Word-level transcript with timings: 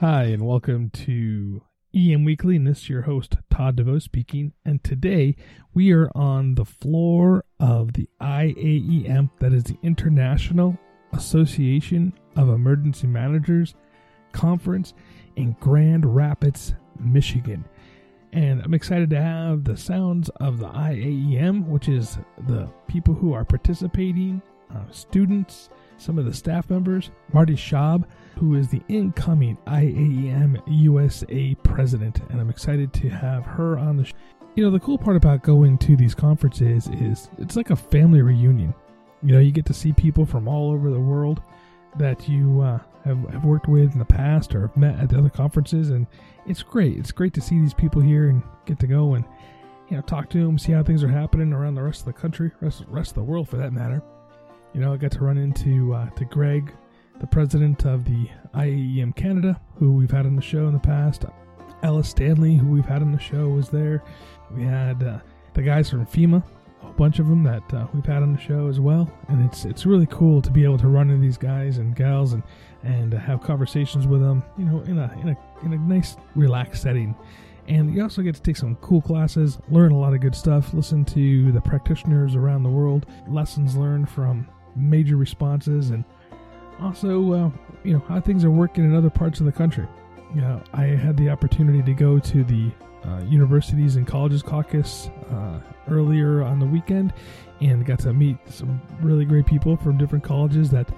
Hi, 0.00 0.24
and 0.24 0.46
welcome 0.46 0.90
to 0.90 1.62
EM 1.94 2.24
Weekly, 2.24 2.56
and 2.56 2.66
this 2.66 2.82
is 2.82 2.88
your 2.90 3.00
host, 3.00 3.38
Todd 3.50 3.76
DeVoe 3.76 3.98
speaking. 3.98 4.52
And 4.62 4.84
today 4.84 5.36
we 5.72 5.90
are 5.94 6.10
on 6.14 6.54
the 6.54 6.66
floor 6.66 7.46
of 7.58 7.94
the 7.94 8.06
IAEM, 8.20 9.30
that 9.40 9.54
is 9.54 9.64
the 9.64 9.78
International 9.82 10.78
Association 11.14 12.12
of 12.36 12.50
Emergency 12.50 13.06
Managers 13.06 13.74
Conference 14.32 14.92
in 15.36 15.56
Grand 15.60 16.14
Rapids, 16.14 16.74
Michigan. 17.00 17.64
And 18.34 18.60
I'm 18.60 18.74
excited 18.74 19.08
to 19.08 19.22
have 19.22 19.64
the 19.64 19.78
sounds 19.78 20.28
of 20.40 20.58
the 20.58 20.68
IAEM, 20.68 21.68
which 21.68 21.88
is 21.88 22.18
the 22.46 22.68
people 22.86 23.14
who 23.14 23.32
are 23.32 23.46
participating, 23.46 24.42
uh, 24.74 24.90
students, 24.90 25.70
some 25.96 26.18
of 26.18 26.26
the 26.26 26.34
staff 26.34 26.68
members, 26.68 27.10
Marty 27.32 27.54
Schaub, 27.54 28.04
who 28.38 28.54
is 28.54 28.68
the 28.68 28.82
incoming 28.88 29.56
IAEM 29.66 30.62
USA 30.66 31.54
president, 31.62 32.20
and 32.30 32.40
I'm 32.40 32.50
excited 32.50 32.92
to 32.94 33.08
have 33.08 33.44
her 33.44 33.78
on 33.78 33.96
the 33.96 34.04
show. 34.04 34.14
You 34.54 34.64
know, 34.64 34.70
the 34.70 34.80
cool 34.80 34.98
part 34.98 35.16
about 35.16 35.42
going 35.42 35.78
to 35.78 35.96
these 35.96 36.14
conferences 36.14 36.88
is 36.88 37.28
it's 37.38 37.56
like 37.56 37.70
a 37.70 37.76
family 37.76 38.22
reunion. 38.22 38.74
You 39.22 39.32
know, 39.32 39.40
you 39.40 39.52
get 39.52 39.66
to 39.66 39.74
see 39.74 39.92
people 39.92 40.24
from 40.24 40.48
all 40.48 40.70
over 40.70 40.90
the 40.90 41.00
world 41.00 41.42
that 41.98 42.28
you 42.28 42.60
uh, 42.60 42.78
have, 43.04 43.18
have 43.30 43.44
worked 43.44 43.68
with 43.68 43.92
in 43.92 43.98
the 43.98 44.04
past 44.04 44.54
or 44.54 44.70
met 44.76 44.98
at 44.98 45.08
the 45.08 45.18
other 45.18 45.30
conferences, 45.30 45.90
and 45.90 46.06
it's 46.46 46.62
great. 46.62 46.98
It's 46.98 47.12
great 47.12 47.34
to 47.34 47.40
see 47.40 47.58
these 47.58 47.74
people 47.74 48.02
here 48.02 48.28
and 48.28 48.42
get 48.66 48.78
to 48.80 48.86
go 48.86 49.14
and 49.14 49.24
you 49.88 49.96
know 49.96 50.02
talk 50.02 50.28
to 50.30 50.38
them, 50.38 50.58
see 50.58 50.72
how 50.72 50.82
things 50.82 51.02
are 51.02 51.08
happening 51.08 51.52
around 51.52 51.74
the 51.74 51.82
rest 51.82 52.00
of 52.00 52.06
the 52.06 52.12
country, 52.12 52.50
rest 52.60 52.84
rest 52.88 53.10
of 53.10 53.16
the 53.16 53.24
world 53.24 53.48
for 53.48 53.56
that 53.56 53.72
matter. 53.72 54.02
You 54.74 54.80
know, 54.80 54.92
I 54.92 54.96
got 54.96 55.12
to 55.12 55.20
run 55.20 55.38
into 55.38 55.94
uh, 55.94 56.10
to 56.10 56.24
Greg, 56.26 56.72
the 57.20 57.26
president 57.26 57.84
of 57.84 58.04
the 58.04 58.28
IAEM 58.54 59.14
Canada, 59.14 59.60
who 59.78 59.92
we've 59.92 60.10
had 60.10 60.26
on 60.26 60.36
the 60.36 60.42
show 60.42 60.66
in 60.66 60.72
the 60.72 60.78
past. 60.78 61.24
Ellis 61.82 62.08
Stanley, 62.08 62.56
who 62.56 62.68
we've 62.68 62.86
had 62.86 63.02
on 63.02 63.12
the 63.12 63.18
show, 63.18 63.48
was 63.48 63.68
there. 63.68 64.02
We 64.50 64.62
had 64.62 65.02
uh, 65.02 65.18
the 65.54 65.62
guys 65.62 65.90
from 65.90 66.06
FEMA, 66.06 66.42
a 66.82 66.86
bunch 66.92 67.18
of 67.18 67.28
them 67.28 67.42
that 67.44 67.62
uh, 67.74 67.86
we've 67.92 68.04
had 68.04 68.22
on 68.22 68.32
the 68.32 68.40
show 68.40 68.68
as 68.68 68.80
well. 68.80 69.10
And 69.28 69.44
it's 69.44 69.64
it's 69.64 69.86
really 69.86 70.06
cool 70.06 70.40
to 70.42 70.50
be 70.50 70.64
able 70.64 70.78
to 70.78 70.88
run 70.88 71.10
into 71.10 71.22
these 71.22 71.38
guys 71.38 71.78
and 71.78 71.94
gals 71.94 72.32
and 72.32 72.42
and 72.82 73.12
have 73.12 73.42
conversations 73.42 74.06
with 74.06 74.20
them. 74.20 74.42
You 74.58 74.64
know, 74.64 74.80
in 74.82 74.98
a 74.98 75.12
in 75.20 75.28
a 75.28 75.36
in 75.64 75.72
a 75.72 75.78
nice 75.78 76.16
relaxed 76.34 76.82
setting. 76.82 77.14
And 77.68 77.92
you 77.92 78.00
also 78.00 78.22
get 78.22 78.36
to 78.36 78.42
take 78.42 78.56
some 78.56 78.76
cool 78.76 79.02
classes, 79.02 79.58
learn 79.70 79.90
a 79.90 79.98
lot 79.98 80.14
of 80.14 80.20
good 80.20 80.36
stuff, 80.36 80.72
listen 80.72 81.04
to 81.06 81.50
the 81.50 81.60
practitioners 81.60 82.36
around 82.36 82.62
the 82.62 82.70
world, 82.70 83.06
lessons 83.26 83.74
learned 83.76 84.08
from 84.08 84.46
major 84.76 85.16
responses, 85.16 85.90
and 85.90 86.04
also, 86.80 87.32
uh, 87.32 87.50
you 87.84 87.92
know, 87.92 88.02
how 88.08 88.20
things 88.20 88.44
are 88.44 88.50
working 88.50 88.84
in 88.84 88.94
other 88.94 89.10
parts 89.10 89.40
of 89.40 89.46
the 89.46 89.52
country. 89.52 89.86
You 90.34 90.40
know, 90.40 90.62
I 90.72 90.84
had 90.84 91.16
the 91.16 91.30
opportunity 91.30 91.82
to 91.82 91.94
go 91.94 92.18
to 92.18 92.44
the 92.44 92.70
uh, 93.04 93.20
Universities 93.20 93.96
and 93.96 94.06
Colleges 94.06 94.42
Caucus 94.42 95.08
uh, 95.30 95.60
earlier 95.88 96.42
on 96.42 96.58
the 96.58 96.66
weekend 96.66 97.12
and 97.60 97.86
got 97.86 98.00
to 98.00 98.12
meet 98.12 98.36
some 98.48 98.80
really 99.00 99.24
great 99.24 99.46
people 99.46 99.76
from 99.76 99.96
different 99.96 100.24
colleges 100.24 100.70
that 100.70 100.90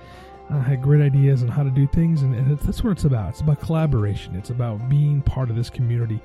uh, 0.50 0.60
had 0.60 0.82
great 0.82 1.02
ideas 1.02 1.42
on 1.42 1.48
how 1.48 1.62
to 1.62 1.70
do 1.70 1.86
things. 1.86 2.22
And, 2.22 2.34
and 2.34 2.58
that's 2.58 2.82
what 2.82 2.92
it's 2.92 3.04
about. 3.04 3.30
It's 3.30 3.40
about 3.40 3.60
collaboration, 3.60 4.34
it's 4.34 4.50
about 4.50 4.88
being 4.88 5.22
part 5.22 5.50
of 5.50 5.56
this 5.56 5.70
community. 5.70 6.20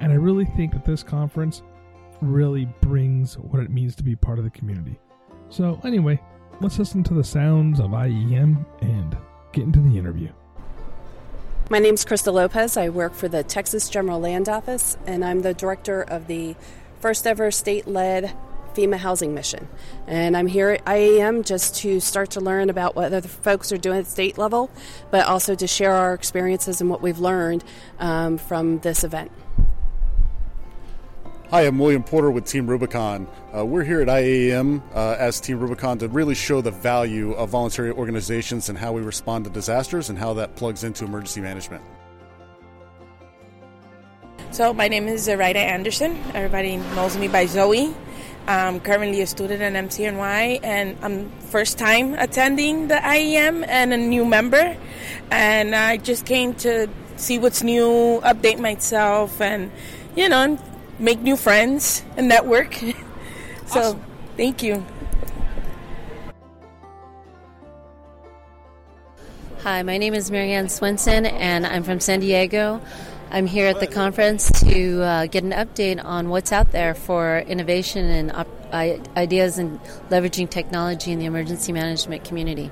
And 0.00 0.12
I 0.12 0.16
really 0.16 0.44
think 0.44 0.72
that 0.72 0.84
this 0.84 1.02
conference 1.02 1.62
really 2.20 2.66
brings 2.80 3.38
what 3.38 3.62
it 3.62 3.70
means 3.70 3.94
to 3.96 4.02
be 4.02 4.16
part 4.16 4.38
of 4.38 4.44
the 4.44 4.50
community. 4.50 4.98
So, 5.48 5.80
anyway, 5.84 6.20
let's 6.60 6.78
listen 6.78 7.02
to 7.04 7.14
the 7.14 7.24
sounds 7.24 7.80
of 7.80 7.90
IEM 7.90 8.64
and 8.80 9.16
get 9.52 9.64
into 9.64 9.80
the 9.80 9.96
interview. 9.96 10.30
My 11.70 11.78
name 11.78 11.94
is 11.94 12.04
Krista 12.04 12.32
Lopez. 12.32 12.76
I 12.76 12.88
work 12.88 13.14
for 13.14 13.28
the 13.28 13.42
Texas 13.42 13.88
General 13.88 14.18
Land 14.18 14.48
Office, 14.48 14.96
and 15.06 15.24
I'm 15.24 15.42
the 15.42 15.54
director 15.54 16.02
of 16.02 16.26
the 16.26 16.56
first 17.00 17.26
ever 17.26 17.50
state 17.50 17.86
led 17.86 18.34
FEMA 18.74 18.96
housing 18.96 19.34
mission. 19.34 19.68
And 20.06 20.36
I'm 20.36 20.46
here 20.46 20.70
at 20.70 20.84
IAEM 20.84 21.44
just 21.44 21.76
to 21.76 22.00
start 22.00 22.30
to 22.32 22.40
learn 22.40 22.70
about 22.70 22.96
what 22.96 23.12
other 23.12 23.28
folks 23.28 23.70
are 23.70 23.76
doing 23.76 23.98
at 23.98 24.06
state 24.06 24.38
level, 24.38 24.70
but 25.10 25.26
also 25.26 25.54
to 25.54 25.66
share 25.66 25.92
our 25.92 26.14
experiences 26.14 26.80
and 26.80 26.88
what 26.88 27.02
we've 27.02 27.18
learned 27.18 27.64
um, 27.98 28.38
from 28.38 28.78
this 28.80 29.04
event. 29.04 29.30
Hi, 31.50 31.62
I'm 31.62 31.78
William 31.78 32.02
Porter 32.02 32.30
with 32.30 32.44
Team 32.44 32.66
Rubicon. 32.66 33.26
Uh, 33.56 33.64
we're 33.64 33.82
here 33.82 34.02
at 34.02 34.08
IAEM 34.08 34.82
uh, 34.94 35.16
as 35.18 35.40
Team 35.40 35.58
Rubicon 35.58 35.96
to 35.96 36.08
really 36.08 36.34
show 36.34 36.60
the 36.60 36.70
value 36.70 37.32
of 37.32 37.48
voluntary 37.48 37.90
organizations 37.90 38.68
and 38.68 38.76
how 38.76 38.92
we 38.92 39.00
respond 39.00 39.46
to 39.46 39.50
disasters 39.50 40.10
and 40.10 40.18
how 40.18 40.34
that 40.34 40.56
plugs 40.56 40.84
into 40.84 41.06
emergency 41.06 41.40
management. 41.40 41.82
So, 44.50 44.74
my 44.74 44.88
name 44.88 45.08
is 45.08 45.22
Zoraida 45.22 45.60
Anderson. 45.60 46.18
Everybody 46.34 46.76
knows 46.76 47.16
me 47.16 47.28
by 47.28 47.46
Zoe. 47.46 47.94
I'm 48.46 48.78
currently 48.78 49.22
a 49.22 49.26
student 49.26 49.62
at 49.62 49.72
MCNY, 49.72 50.60
and 50.62 50.98
I'm 51.00 51.30
first 51.48 51.78
time 51.78 52.12
attending 52.12 52.88
the 52.88 52.96
IEM 52.96 53.66
and 53.66 53.94
a 53.94 53.96
new 53.96 54.26
member. 54.26 54.76
And 55.30 55.74
I 55.74 55.96
just 55.96 56.26
came 56.26 56.52
to 56.56 56.90
see 57.16 57.38
what's 57.38 57.62
new, 57.62 58.20
update 58.22 58.58
myself, 58.58 59.40
and 59.40 59.70
you 60.14 60.28
know, 60.28 60.58
make 60.98 61.20
new 61.20 61.36
friends 61.36 62.04
and 62.16 62.28
network. 62.28 62.74
so, 63.66 63.80
awesome. 63.80 64.04
thank 64.36 64.62
you. 64.62 64.84
Hi, 69.62 69.82
my 69.82 69.98
name 69.98 70.14
is 70.14 70.30
Marianne 70.30 70.68
Swenson, 70.68 71.26
and 71.26 71.66
I'm 71.66 71.82
from 71.82 72.00
San 72.00 72.20
Diego. 72.20 72.80
I'm 73.30 73.46
here 73.46 73.66
at 73.66 73.80
the 73.80 73.86
conference 73.86 74.50
to 74.62 75.02
uh, 75.02 75.26
get 75.26 75.44
an 75.44 75.50
update 75.50 76.02
on 76.02 76.30
what's 76.30 76.52
out 76.52 76.72
there 76.72 76.94
for 76.94 77.40
innovation 77.40 78.06
and 78.06 78.32
op- 78.32 78.48
ideas 78.72 79.58
and 79.58 79.78
leveraging 80.10 80.48
technology 80.48 81.12
in 81.12 81.18
the 81.18 81.26
emergency 81.26 81.72
management 81.72 82.24
community. 82.24 82.70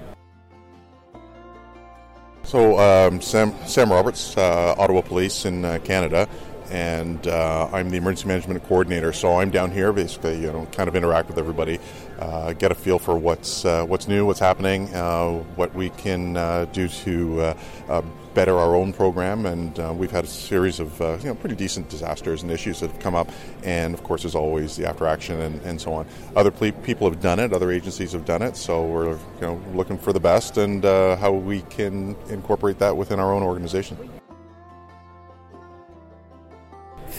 So, 2.44 2.78
um, 2.78 3.20
Sam, 3.20 3.53
Sam 3.66 3.91
Roberts, 3.91 4.36
uh, 4.36 4.76
Ottawa 4.78 5.00
Police 5.00 5.44
in 5.44 5.65
uh, 5.65 5.81
Canada 5.82 6.28
and 6.71 7.27
uh, 7.27 7.69
I'm 7.72 7.91
the 7.91 7.97
emergency 7.97 8.28
management 8.28 8.62
coordinator. 8.65 9.12
So 9.12 9.41
I'm 9.41 9.50
down 9.50 9.71
here, 9.71 9.93
basically, 9.93 10.41
you 10.41 10.53
know, 10.53 10.66
kind 10.72 10.88
of 10.88 10.97
interact 10.97 11.28
with 11.28 11.38
everybody, 11.38 11.78
uh, 12.19 12.53
get 12.54 12.72
a 12.72 12.75
feel 12.75 12.99
for 12.99 13.16
what's 13.16 13.65
uh, 13.65 13.84
what's 13.84 14.09
new, 14.09 14.27
what's 14.27 14.41
happening, 14.41 14.93
uh, 14.94 15.32
what 15.56 15.75
we 15.75 15.91
can 15.91 16.37
uh, 16.37 16.66
do 16.72 16.88
to 16.88 17.54
uh, 17.88 18.03
better 18.34 18.59
our 18.59 18.75
own 18.75 18.93
program. 18.93 19.47
And 19.47 19.99
we've 19.99 20.10
had 20.10 20.25
a 20.25 20.28
series 20.28 20.81
of 20.81 20.99
you 21.22 21.28
know 21.28 21.34
pretty 21.34 21.56
decent 21.56 21.88
disasters 21.88 22.43
and 22.43 22.50
issues 22.50 22.81
that 22.81 22.91
have 22.91 23.00
come 23.00 23.15
up. 23.15 23.31
And 23.62 23.94
of 23.94 24.03
course, 24.03 24.22
there's 24.22 24.34
always 24.34 24.77
the 24.77 24.88
after 24.88 25.06
action 25.06 25.41
and, 25.41 25.60
and 25.62 25.81
so 25.81 25.93
on. 25.93 26.06
Other 26.34 26.50
people 26.50 27.09
have 27.10 27.21
done 27.21 27.38
it, 27.38 27.53
other 27.53 27.71
agencies 27.71 28.12
have 28.12 28.25
done 28.25 28.43
it. 28.43 28.56
So 28.56 28.84
we're 28.84 29.10
you 29.12 29.19
know 29.41 29.60
looking 29.75 29.98
for 29.98 30.12
the 30.12 30.21
best 30.21 30.56
and 30.59 30.84
how 30.84 31.33
we 31.33 31.62
can 31.62 32.16
incorporate 32.28 32.78
that 32.81 32.97
within 32.97 33.21
our 33.21 33.33
own 33.33 33.43
organization. 33.43 33.97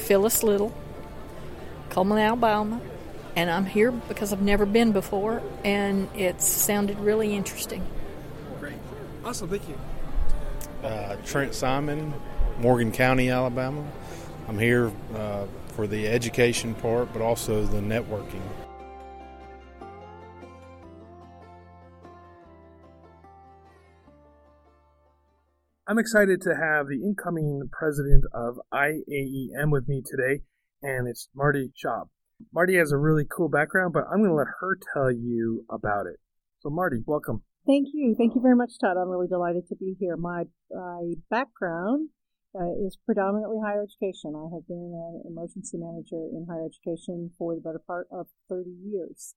Phyllis 0.07 0.41
Little, 0.41 0.73
Cullman, 1.89 2.17
Alabama, 2.17 2.79
and 3.35 3.51
I'm 3.51 3.65
here 3.65 3.91
because 3.91 4.31
I've 4.31 4.41
never 4.41 4.65
been 4.65 4.93
before, 4.93 5.41
and 5.65 6.07
it 6.15 6.41
sounded 6.41 6.97
really 6.99 7.35
interesting. 7.35 7.85
Great. 8.61 8.75
Awesome. 9.25 9.49
Thank 9.49 9.67
you. 9.67 9.77
Uh, 10.81 11.17
Trent 11.25 11.53
Simon, 11.53 12.13
Morgan 12.57 12.93
County, 12.93 13.29
Alabama. 13.29 13.85
I'm 14.47 14.57
here 14.57 14.93
uh, 15.13 15.45
for 15.73 15.87
the 15.87 16.07
education 16.07 16.73
part, 16.75 17.11
but 17.11 17.21
also 17.21 17.65
the 17.65 17.81
networking. 17.81 18.41
I'm 25.89 25.99
excited 25.99 26.41
to 26.41 26.49
have 26.49 26.87
the 26.87 27.01
incoming 27.01 27.61
president 27.71 28.25
of 28.33 28.59
IAEM 28.73 29.71
with 29.71 29.87
me 29.87 30.03
today, 30.05 30.41
and 30.83 31.07
it's 31.07 31.29
Marty 31.33 31.71
Schaub. 31.79 32.09
Marty 32.53 32.75
has 32.75 32.91
a 32.91 32.97
really 32.97 33.23
cool 33.23 33.47
background, 33.47 33.93
but 33.93 34.03
I'm 34.11 34.17
going 34.17 34.31
to 34.31 34.35
let 34.35 34.47
her 34.59 34.77
tell 34.93 35.09
you 35.09 35.63
about 35.71 36.05
it. 36.05 36.17
So, 36.59 36.69
Marty, 36.69 36.97
welcome. 37.05 37.43
Thank 37.65 37.87
you. 37.93 38.15
Thank 38.17 38.35
you 38.35 38.41
very 38.41 38.57
much, 38.57 38.71
Todd. 38.81 38.97
I'm 38.97 39.07
really 39.07 39.29
delighted 39.29 39.69
to 39.69 39.77
be 39.77 39.95
here. 39.97 40.17
My, 40.17 40.43
my 40.69 41.13
background 41.29 42.09
uh, 42.53 42.85
is 42.85 42.97
predominantly 43.05 43.59
higher 43.63 43.83
education. 43.83 44.33
I 44.35 44.53
have 44.53 44.67
been 44.67 44.91
an 44.93 45.23
emergency 45.25 45.77
manager 45.77 46.19
in 46.19 46.47
higher 46.49 46.65
education 46.65 47.31
for 47.37 47.55
the 47.55 47.61
better 47.61 47.81
part 47.87 48.07
of 48.11 48.27
30 48.49 48.71
years. 48.91 49.35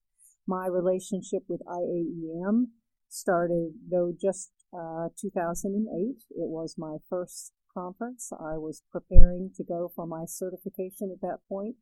My 0.49 0.67
relationship 0.67 1.44
with 1.49 1.61
IAEM 1.69 2.75
started, 3.11 3.73
though, 3.91 4.12
just 4.19 4.51
uh, 4.73 5.09
2008. 5.21 6.17
It 6.31 6.49
was 6.49 6.77
my 6.79 6.97
first 7.09 7.53
conference. 7.75 8.33
I 8.33 8.57
was 8.57 8.83
preparing 8.91 9.51
to 9.57 9.65
go 9.65 9.91
for 9.95 10.07
my 10.07 10.25
certification 10.27 11.11
at 11.12 11.21
that 11.21 11.39
point, 11.49 11.77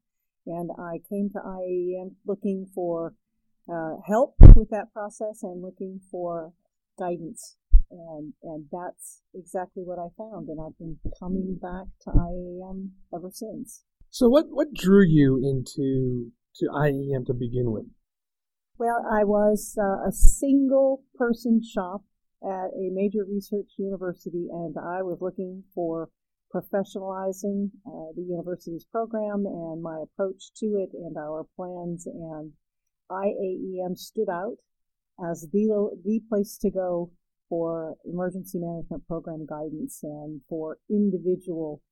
and 0.46 0.70
I 0.78 0.98
came 1.08 1.30
to 1.30 1.38
IAEM 1.38 2.16
looking 2.26 2.66
for 2.74 3.14
uh, 3.72 3.96
help 4.06 4.34
with 4.54 4.70
that 4.70 4.92
process 4.92 5.42
and 5.42 5.62
looking 5.62 6.00
for 6.10 6.52
guidance. 6.98 7.56
And, 7.90 8.34
and 8.42 8.66
that's 8.70 9.22
exactly 9.34 9.82
what 9.82 9.98
I 9.98 10.08
found. 10.16 10.48
And 10.48 10.60
I've 10.60 10.78
been 10.78 10.98
coming 11.18 11.58
back 11.60 11.86
to 12.02 12.10
IAEM 12.10 12.90
ever 13.14 13.30
since. 13.32 13.84
So 14.10 14.28
what, 14.28 14.46
what 14.48 14.72
drew 14.74 15.04
you 15.06 15.36
into 15.36 16.30
to 16.56 16.66
IAEM 16.66 17.26
to 17.26 17.34
begin 17.34 17.70
with? 17.70 17.86
Well, 18.78 19.04
I 19.10 19.24
was 19.24 19.76
uh, 19.76 20.06
a 20.08 20.12
single 20.12 21.02
person 21.16 21.60
shop 21.64 22.02
at 22.44 22.70
a 22.70 22.90
major 22.92 23.24
research 23.28 23.72
university, 23.76 24.46
and 24.52 24.76
I 24.78 25.02
was 25.02 25.18
looking 25.20 25.64
for 25.74 26.10
professionalizing 26.54 27.70
uh, 27.84 28.14
the 28.14 28.22
university's 28.22 28.84
program 28.84 29.46
and 29.46 29.82
my 29.82 30.04
approach 30.04 30.52
to 30.58 30.66
it 30.66 30.90
and 30.94 31.16
our 31.16 31.44
plans. 31.56 32.06
And 32.06 32.52
IAEM 33.10 33.98
stood 33.98 34.28
out 34.30 34.58
as 35.28 35.48
the, 35.52 35.96
the 36.04 36.20
place 36.28 36.56
to 36.58 36.70
go 36.70 37.10
for 37.48 37.96
emergency 38.04 38.60
management 38.60 39.08
program 39.08 39.44
guidance 39.44 40.04
and 40.04 40.40
for 40.48 40.78
individual 40.88 41.82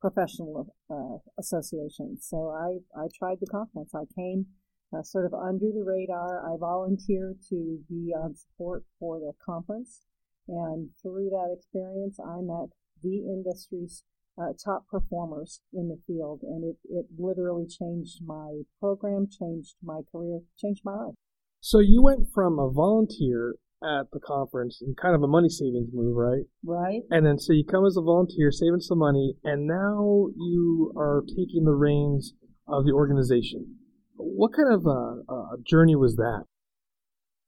professional 0.00 0.74
uh, 0.90 1.18
associations. 1.38 2.26
So 2.26 2.48
I, 2.48 2.78
I 2.98 3.08
tried 3.18 3.40
the 3.42 3.46
conference. 3.46 3.92
I 3.94 4.04
came 4.14 4.46
uh, 4.94 5.02
sort 5.02 5.26
of 5.26 5.34
under 5.34 5.66
the 5.72 5.84
radar. 5.84 6.44
I 6.46 6.56
volunteered 6.58 7.38
to 7.50 7.78
be 7.88 8.12
on 8.14 8.34
support 8.34 8.84
for 8.98 9.18
the 9.18 9.32
conference. 9.44 10.02
And 10.48 10.90
through 11.02 11.30
that 11.30 11.54
experience, 11.56 12.18
I 12.20 12.40
met 12.40 12.70
the 13.02 13.18
industry's 13.18 14.04
uh, 14.38 14.52
top 14.62 14.86
performers 14.88 15.60
in 15.72 15.88
the 15.88 15.98
field. 16.06 16.40
And 16.42 16.64
it, 16.64 16.76
it 16.88 17.06
literally 17.18 17.66
changed 17.66 18.20
my 18.24 18.62
program, 18.80 19.26
changed 19.30 19.74
my 19.82 20.00
career, 20.10 20.40
changed 20.58 20.82
my 20.84 20.92
life. 20.92 21.14
So 21.60 21.80
you 21.80 22.02
went 22.02 22.28
from 22.32 22.58
a 22.58 22.70
volunteer 22.70 23.56
at 23.82 24.10
the 24.12 24.20
conference 24.20 24.80
and 24.80 24.96
kind 24.96 25.14
of 25.14 25.22
a 25.22 25.26
money 25.26 25.48
savings 25.48 25.90
move, 25.92 26.16
right? 26.16 26.44
Right. 26.64 27.02
And 27.10 27.26
then 27.26 27.38
so 27.38 27.52
you 27.52 27.64
come 27.64 27.84
as 27.84 27.96
a 27.96 28.02
volunteer, 28.02 28.50
saving 28.50 28.80
some 28.80 28.98
money, 28.98 29.34
and 29.44 29.66
now 29.66 30.28
you 30.36 30.92
are 30.96 31.22
taking 31.28 31.64
the 31.64 31.74
reins 31.74 32.34
of 32.68 32.84
the 32.84 32.92
organization. 32.92 33.76
What 34.16 34.52
kind 34.52 34.72
of 34.72 34.86
a, 34.86 35.32
a 35.32 35.56
journey 35.64 35.96
was 35.96 36.16
that? 36.16 36.44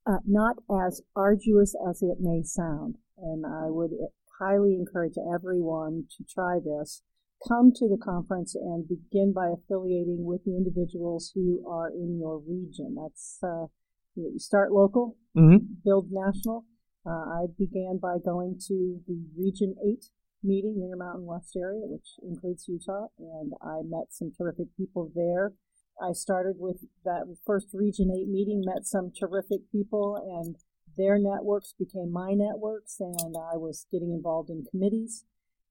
Uh, 0.07 0.19
not 0.27 0.57
as 0.87 1.03
arduous 1.15 1.75
as 1.89 2.03
it 2.03 2.19
may 2.21 2.43
sound, 2.43 2.97
and 3.19 3.45
I 3.45 3.69
would 3.69 3.91
highly 4.39 4.75
encourage 4.75 5.17
everyone 5.35 6.05
to 6.17 6.25
try 6.25 6.59
this. 6.65 7.03
Come 7.47 7.73
to 7.77 7.89
the 7.89 7.99
conference 8.03 8.55
and 8.55 8.89
begin 8.89 9.33
by 9.33 9.51
affiliating 9.51 10.25
with 10.25 10.45
the 10.45 10.57
individuals 10.57 11.33
who 11.35 11.65
are 11.69 11.89
in 11.89 12.19
your 12.19 12.39
region. 12.39 12.97
That's 13.01 13.39
uh, 13.43 13.67
you 14.15 14.39
start 14.39 14.73
local, 14.73 15.17
mm-hmm. 15.37 15.65
build 15.85 16.09
national. 16.11 16.65
Uh, 17.07 17.11
I 17.11 17.47
began 17.57 17.99
by 18.03 18.17
going 18.23 18.59
to 18.67 19.01
the 19.07 19.25
Region 19.37 19.75
8 19.87 20.05
meeting, 20.43 20.83
Intermountain 20.83 21.27
West 21.27 21.57
area, 21.57 21.83
which 21.85 22.17
includes 22.23 22.67
Utah, 22.69 23.07
and 23.19 23.53
I 23.63 23.83
met 23.85 24.07
some 24.11 24.33
terrific 24.37 24.67
people 24.77 25.11
there. 25.15 25.53
I 26.01 26.13
started 26.13 26.57
with 26.59 26.85
that 27.05 27.25
first 27.45 27.69
Region 27.73 28.11
8 28.15 28.29
meeting, 28.29 28.63
met 28.65 28.87
some 28.87 29.11
terrific 29.11 29.71
people, 29.73 30.17
and 30.17 30.57
their 30.97 31.19
networks 31.19 31.75
became 31.79 32.13
my 32.13 32.35
networks, 32.35 32.97
and 33.01 33.35
I 33.37 33.57
was 33.57 33.87
getting 33.91 34.13
involved 34.13 34.51
in 34.51 34.65
committees, 34.71 35.25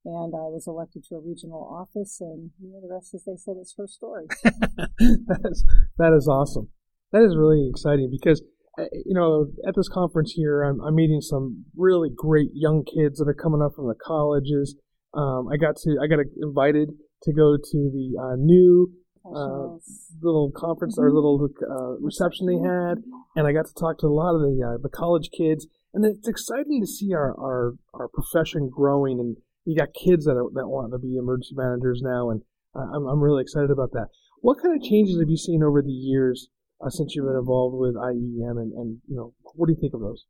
and 0.05 0.33
I 0.35 0.47
was 0.47 0.65
elected 0.67 1.03
to 1.09 1.15
a 1.15 1.19
regional 1.19 1.63
office, 1.63 2.19
and 2.21 2.51
you 2.61 2.71
know, 2.71 2.81
the 2.81 2.93
rest, 2.93 3.13
as 3.13 3.23
they 3.25 3.35
said, 3.35 3.55
is 3.59 3.75
her 3.77 3.87
story. 3.87 4.25
that, 4.43 5.41
is, 5.45 5.65
that 5.97 6.13
is 6.13 6.27
awesome. 6.27 6.69
That 7.11 7.23
is 7.23 7.35
really 7.37 7.67
exciting 7.69 8.09
because 8.11 8.41
uh, 8.77 8.85
you 9.05 9.15
know, 9.15 9.47
at 9.67 9.75
this 9.75 9.89
conference 9.89 10.33
here, 10.35 10.63
I'm, 10.63 10.79
I'm, 10.81 10.93
meeting 10.93 11.21
some 11.21 11.65
really 11.75 12.09
great 12.15 12.49
young 12.53 12.85
kids 12.85 13.17
that 13.17 13.27
are 13.27 13.33
coming 13.33 13.61
up 13.61 13.71
from 13.75 13.87
the 13.87 13.95
colleges. 13.95 14.75
Um, 15.13 15.47
I 15.51 15.57
got 15.57 15.77
to, 15.77 15.97
I 16.01 16.05
got 16.05 16.19
invited 16.41 16.89
to 17.23 17.33
go 17.33 17.57
to 17.57 17.91
the 17.91 18.21
uh, 18.21 18.35
new 18.37 18.91
uh, 19.35 19.77
little 20.21 20.51
conference 20.55 20.97
mm-hmm. 20.97 21.05
or 21.05 21.13
little 21.13 21.49
uh, 21.69 21.99
reception 21.99 22.47
they 22.47 22.57
had, 22.57 23.03
and 23.35 23.47
I 23.47 23.51
got 23.51 23.67
to 23.67 23.73
talk 23.73 23.99
to 23.99 24.07
a 24.07 24.13
lot 24.13 24.35
of 24.35 24.41
the 24.41 24.61
uh, 24.63 24.77
the 24.81 24.89
college 24.89 25.29
kids, 25.35 25.67
and 25.93 26.05
it's 26.05 26.27
exciting 26.27 26.81
to 26.81 26.87
see 26.87 27.13
our, 27.13 27.33
our, 27.39 27.73
our 27.93 28.07
profession 28.07 28.69
growing, 28.69 29.19
and 29.19 29.37
you 29.65 29.77
got 29.77 29.93
kids 29.93 30.25
that 30.25 30.37
are, 30.37 30.49
that 30.53 30.67
want 30.67 30.91
to 30.93 30.99
be 30.99 31.17
emergency 31.17 31.55
managers 31.55 32.01
now, 32.03 32.29
and 32.29 32.41
I'm 32.75 33.05
I'm 33.07 33.21
really 33.21 33.41
excited 33.41 33.71
about 33.71 33.91
that. 33.93 34.07
What 34.41 34.61
kind 34.61 34.75
of 34.75 34.87
changes 34.87 35.19
have 35.19 35.29
you 35.29 35.37
seen 35.37 35.63
over 35.63 35.81
the 35.81 35.91
years 35.91 36.49
uh, 36.79 36.89
since 36.89 37.15
you've 37.15 37.25
been 37.25 37.35
involved 37.35 37.75
with 37.75 37.95
IEM, 37.95 38.61
and, 38.61 38.73
and 38.73 39.01
you 39.07 39.15
know 39.15 39.33
what 39.55 39.67
do 39.67 39.73
you 39.73 39.81
think 39.81 39.93
of 39.93 40.01
those? 40.01 40.25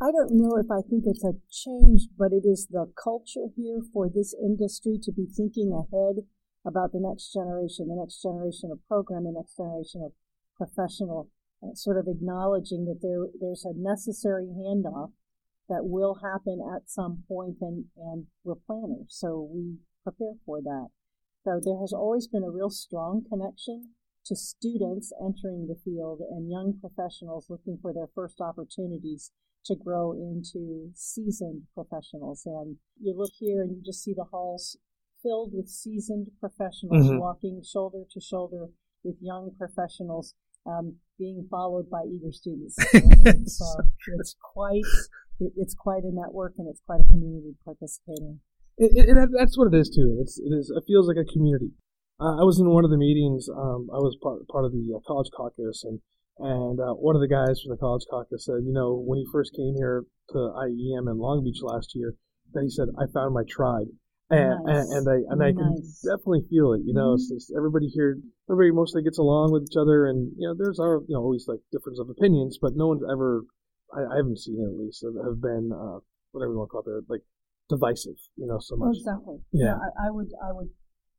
I 0.00 0.10
don't 0.10 0.32
know 0.32 0.56
if 0.56 0.66
I 0.70 0.82
think 0.82 1.04
it's 1.06 1.22
a 1.22 1.38
change, 1.50 2.08
but 2.18 2.32
it 2.32 2.42
is 2.44 2.66
the 2.70 2.90
culture 2.96 3.52
here 3.54 3.80
for 3.92 4.08
this 4.08 4.34
industry 4.34 4.98
to 5.02 5.12
be 5.12 5.26
thinking 5.26 5.70
ahead 5.70 6.24
about 6.64 6.92
the 6.92 7.00
next 7.00 7.32
generation, 7.32 7.88
the 7.88 7.98
next 7.98 8.22
generation 8.22 8.70
of 8.70 8.86
program, 8.86 9.24
the 9.24 9.32
next 9.32 9.56
generation 9.56 10.02
of 10.02 10.12
professional, 10.56 11.28
uh, 11.62 11.74
sort 11.74 11.98
of 11.98 12.06
acknowledging 12.06 12.84
that 12.86 13.00
there 13.02 13.26
there's 13.40 13.64
a 13.64 13.74
necessary 13.76 14.46
handoff 14.46 15.12
that 15.68 15.84
will 15.84 16.20
happen 16.22 16.60
at 16.74 16.90
some 16.90 17.24
point, 17.26 17.56
and 17.60 17.86
and 17.96 18.26
we're 18.44 18.54
planners, 18.54 19.08
so 19.08 19.48
we 19.52 19.76
prepare 20.04 20.34
for 20.44 20.60
that. 20.60 20.88
So 21.44 21.60
there 21.62 21.80
has 21.80 21.92
always 21.92 22.28
been 22.28 22.44
a 22.44 22.50
real 22.50 22.70
strong 22.70 23.24
connection 23.28 23.90
to 24.26 24.36
students 24.36 25.12
entering 25.20 25.66
the 25.66 25.78
field 25.84 26.20
and 26.30 26.50
young 26.50 26.78
professionals 26.80 27.46
looking 27.50 27.78
for 27.82 27.92
their 27.92 28.08
first 28.14 28.40
opportunities 28.40 29.32
to 29.64 29.74
grow 29.74 30.12
into 30.12 30.90
seasoned 30.94 31.62
professionals. 31.74 32.42
And 32.46 32.76
you 33.00 33.14
look 33.16 33.32
here 33.38 33.62
and 33.62 33.72
you 33.72 33.82
just 33.84 34.02
see 34.02 34.14
the 34.14 34.24
halls 34.30 34.76
filled 35.22 35.52
with 35.54 35.68
seasoned 35.68 36.28
professionals 36.40 37.06
mm-hmm. 37.06 37.18
walking 37.18 37.62
shoulder 37.64 38.02
to 38.12 38.20
shoulder 38.20 38.68
with 39.04 39.16
young 39.20 39.50
professionals 39.58 40.34
um, 40.66 40.96
being 41.18 41.46
followed 41.50 41.90
by 41.90 42.02
eager 42.04 42.32
students. 42.32 42.76
so 43.56 43.66
it's 44.18 44.36
quite 44.54 44.82
it's 45.56 45.74
quite 45.74 46.04
a 46.04 46.12
network 46.12 46.54
and 46.58 46.68
it's 46.68 46.80
quite 46.86 47.00
a 47.00 47.08
community 47.08 47.54
participating. 47.64 48.40
It, 48.78 49.08
it, 49.08 49.28
that's 49.36 49.58
what 49.58 49.72
it 49.72 49.76
is 49.76 49.90
too. 49.90 50.18
It's 50.20 50.38
it 50.38 50.52
is 50.52 50.72
it 50.74 50.84
feels 50.86 51.08
like 51.08 51.16
a 51.16 51.30
community. 51.30 51.72
Uh, 52.20 52.40
I 52.40 52.44
was 52.44 52.60
in 52.60 52.68
one 52.68 52.84
of 52.84 52.90
the 52.90 52.96
meetings. 52.96 53.48
Um, 53.48 53.88
I 53.92 53.98
was 53.98 54.16
part 54.22 54.46
part 54.48 54.64
of 54.64 54.72
the 54.72 54.94
uh, 54.94 55.00
college 55.06 55.30
caucus, 55.36 55.84
and 55.84 56.00
and 56.38 56.80
uh, 56.80 56.94
one 56.94 57.16
of 57.16 57.20
the 57.20 57.28
guys 57.28 57.60
from 57.60 57.70
the 57.70 57.76
college 57.76 58.04
caucus 58.08 58.46
said, 58.46 58.64
you 58.64 58.72
know, 58.72 58.94
when 58.94 59.18
he 59.18 59.26
first 59.30 59.52
came 59.54 59.74
here 59.76 60.04
to 60.30 60.38
IEM 60.38 61.10
in 61.10 61.18
Long 61.18 61.44
Beach 61.44 61.60
last 61.62 61.92
year, 61.94 62.14
that 62.54 62.62
he 62.62 62.70
said, 62.70 62.88
I 62.98 63.04
found 63.12 63.34
my 63.34 63.42
tribe 63.48 63.88
and 64.32 64.64
nice. 64.64 64.88
and, 64.88 64.96
and 64.96 65.08
I 65.08 65.18
and 65.28 65.42
I 65.42 65.52
can 65.52 65.76
definitely 66.00 66.44
feel 66.48 66.72
it. 66.72 66.80
You 66.84 66.94
know, 66.94 67.14
mm-hmm. 67.20 67.56
everybody 67.56 67.88
here, 67.88 68.16
everybody 68.48 68.72
mostly 68.72 69.02
gets 69.02 69.18
along 69.18 69.52
with 69.52 69.64
each 69.68 69.76
other, 69.76 70.06
and 70.06 70.32
you 70.38 70.48
know, 70.48 70.54
there's 70.56 70.80
our 70.80 71.04
you 71.06 71.14
know 71.14 71.20
always 71.20 71.44
like 71.46 71.60
difference 71.70 72.00
of 72.00 72.08
opinions, 72.08 72.58
but 72.60 72.72
no 72.74 72.88
one's 72.88 73.02
ever, 73.04 73.44
I, 73.92 74.00
I 74.00 74.16
haven't 74.16 74.38
seen 74.38 74.56
it 74.56 74.72
at 74.72 74.78
least, 74.80 75.04
have, 75.04 75.20
have 75.20 75.40
been 75.40 75.70
uh, 75.70 76.00
whatever 76.32 76.52
you 76.52 76.58
want 76.58 76.68
to 76.68 76.72
call 76.72 76.84
it, 76.86 77.04
like 77.08 77.20
divisive. 77.68 78.16
You 78.36 78.46
know, 78.46 78.58
so 78.58 78.76
much. 78.76 78.96
Exactly. 78.96 79.36
Yeah, 79.52 79.66
yeah 79.66 79.76
I, 79.76 80.08
I, 80.08 80.10
would 80.10 80.32
I 80.40 80.52
would 80.52 80.70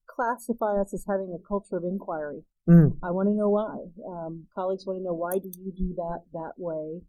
classify 0.09 0.81
us 0.81 0.93
as 0.93 1.05
having 1.07 1.37
a 1.37 1.41
culture 1.47 1.77
of 1.77 1.83
inquiry. 1.83 2.41
Mm. 2.67 2.97
I 3.03 3.11
want 3.11 3.29
to 3.29 3.35
know 3.37 3.49
why. 3.49 3.77
Um, 4.09 4.47
colleagues 4.55 4.87
want 4.87 4.99
to 4.99 5.03
know 5.03 5.13
why 5.13 5.37
do 5.37 5.51
you 5.53 5.71
do 5.71 5.93
that 6.01 6.21
that 6.33 6.53
way. 6.57 7.01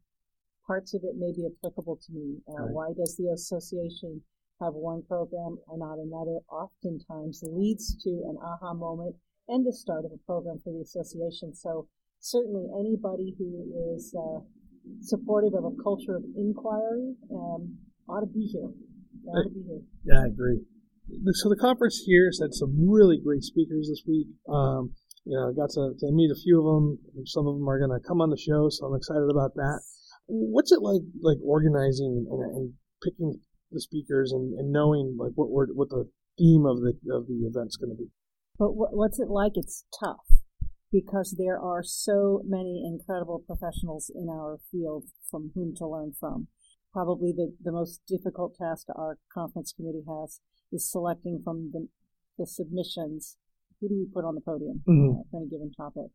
Parts 0.66 0.94
of 0.94 1.02
it 1.04 1.16
may 1.16 1.32
be 1.32 1.46
applicable 1.46 1.96
to 1.96 2.12
me. 2.12 2.40
Uh, 2.48 2.64
right. 2.64 2.72
Why 2.72 2.88
does 2.96 3.16
the 3.16 3.30
association 3.32 4.22
have 4.60 4.74
one 4.74 5.02
program 5.02 5.58
or 5.66 5.78
not 5.78 5.98
another 5.98 6.38
oftentimes 6.50 7.42
leads 7.42 7.96
to 8.02 8.10
an 8.28 8.36
aha 8.42 8.74
moment 8.74 9.16
and 9.48 9.66
the 9.66 9.72
start 9.72 10.04
of 10.04 10.12
a 10.12 10.20
program 10.26 10.58
for 10.62 10.72
the 10.72 10.80
association. 10.80 11.54
So 11.54 11.88
certainly 12.20 12.66
anybody 12.78 13.34
who 13.38 13.94
is 13.94 14.14
uh, 14.16 14.40
supportive 15.00 15.54
of 15.54 15.64
a 15.64 15.82
culture 15.82 16.16
of 16.16 16.24
inquiry 16.36 17.14
um, 17.32 17.76
ought 18.08 18.20
to 18.20 18.26
be 18.26 18.46
here. 18.46 18.70
Ought 19.26 19.44
to 19.44 19.50
be 19.50 19.64
here. 19.66 19.80
Yeah, 20.04 20.22
I 20.22 20.26
agree. 20.26 20.60
So 21.32 21.48
the 21.48 21.60
conference 21.60 22.02
here 22.06 22.26
has 22.26 22.40
had 22.40 22.54
some 22.54 22.88
really 22.88 23.18
great 23.22 23.42
speakers 23.42 23.88
this 23.90 24.02
week. 24.08 24.28
Um, 24.48 24.94
you 25.24 25.36
know, 25.36 25.48
I 25.48 25.52
got 25.52 25.70
to, 25.76 25.92
to 25.98 26.12
meet 26.12 26.30
a 26.30 26.40
few 26.40 26.60
of 26.60 26.64
them. 26.64 26.98
Some 27.26 27.46
of 27.46 27.56
them 27.56 27.68
are 27.68 27.78
going 27.78 27.92
to 27.92 28.06
come 28.06 28.20
on 28.20 28.30
the 28.30 28.40
show, 28.40 28.68
so 28.68 28.86
I'm 28.86 28.96
excited 28.96 29.28
about 29.30 29.54
that. 29.56 29.80
What's 30.26 30.72
it 30.72 30.80
like, 30.80 31.04
like 31.20 31.36
organizing 31.44 32.24
and, 32.28 32.40
and 32.56 32.72
picking 33.02 33.40
the 33.74 33.80
speakers 33.80 34.32
and, 34.32 34.58
and 34.58 34.72
knowing 34.72 35.16
like 35.18 35.32
what 35.34 35.50
we're, 35.50 35.66
what 35.68 35.90
the 35.90 36.08
theme 36.38 36.64
of 36.64 36.80
the 36.80 36.94
of 37.12 37.26
the 37.26 37.44
event's 37.44 37.76
going 37.76 37.90
to 37.90 37.96
be? 37.96 38.08
But 38.58 38.70
what's 38.72 39.18
it 39.18 39.28
like? 39.28 39.52
It's 39.56 39.84
tough 39.98 40.26
because 40.92 41.34
there 41.36 41.58
are 41.58 41.82
so 41.82 42.42
many 42.46 42.84
incredible 42.86 43.42
professionals 43.44 44.12
in 44.14 44.28
our 44.30 44.60
field 44.70 45.04
from 45.28 45.50
whom 45.54 45.74
to 45.76 45.86
learn 45.88 46.12
from. 46.18 46.46
Probably 46.92 47.32
the, 47.32 47.52
the 47.60 47.72
most 47.72 48.02
difficult 48.06 48.54
task 48.56 48.86
our 48.94 49.18
conference 49.32 49.72
committee 49.72 50.04
has 50.06 50.38
is 50.70 50.88
selecting 50.88 51.40
from 51.42 51.72
the, 51.72 51.88
the 52.38 52.46
submissions 52.46 53.36
who 53.80 53.88
do 53.88 53.96
we 53.98 54.06
put 54.06 54.24
on 54.24 54.36
the 54.36 54.40
podium 54.40 54.84
mm-hmm. 54.88 55.20
for 55.30 55.40
any 55.40 55.50
given 55.50 55.72
topic. 55.76 56.12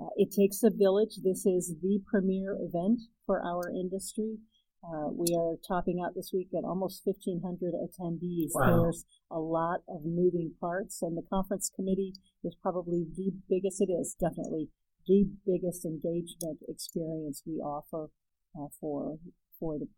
Uh, 0.00 0.08
it 0.16 0.32
takes 0.34 0.62
a 0.62 0.70
village. 0.70 1.20
This 1.22 1.44
is 1.44 1.74
the 1.82 2.00
premier 2.06 2.56
event 2.58 3.02
for 3.26 3.42
our 3.44 3.70
industry. 3.70 4.38
Uh, 4.84 5.08
we 5.08 5.34
are 5.34 5.56
topping 5.66 6.02
out 6.04 6.14
this 6.14 6.30
week 6.32 6.48
at 6.56 6.64
almost 6.64 7.00
1,500 7.04 7.72
attendees. 7.72 8.50
Wow. 8.52 8.82
There's 8.82 9.06
a 9.30 9.38
lot 9.38 9.80
of 9.88 10.04
moving 10.04 10.52
parts, 10.60 11.00
and 11.00 11.16
the 11.16 11.22
conference 11.22 11.70
committee 11.74 12.12
is 12.42 12.54
probably 12.62 13.06
the 13.16 13.32
biggest, 13.48 13.80
it 13.80 13.90
is 13.90 14.14
definitely 14.20 14.68
the 15.06 15.26
biggest 15.46 15.84
engagement 15.84 16.60
experience 16.68 17.42
we 17.46 17.54
offer 17.54 18.10
uh, 18.58 18.66
for 18.80 19.18
for 19.58 19.78
the, 19.78 19.88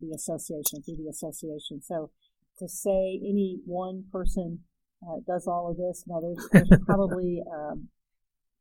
the 0.00 0.12
association, 0.14 0.82
through 0.82 0.96
the 0.96 1.08
association. 1.08 1.80
So 1.82 2.10
to 2.58 2.68
say 2.68 3.20
any 3.22 3.60
one 3.64 4.04
person 4.12 4.60
uh, 5.02 5.20
does 5.26 5.46
all 5.46 5.70
of 5.70 5.76
this, 5.76 6.04
no, 6.06 6.20
there's, 6.20 6.48
there's 6.52 6.82
probably, 6.86 7.42
um, 7.50 7.88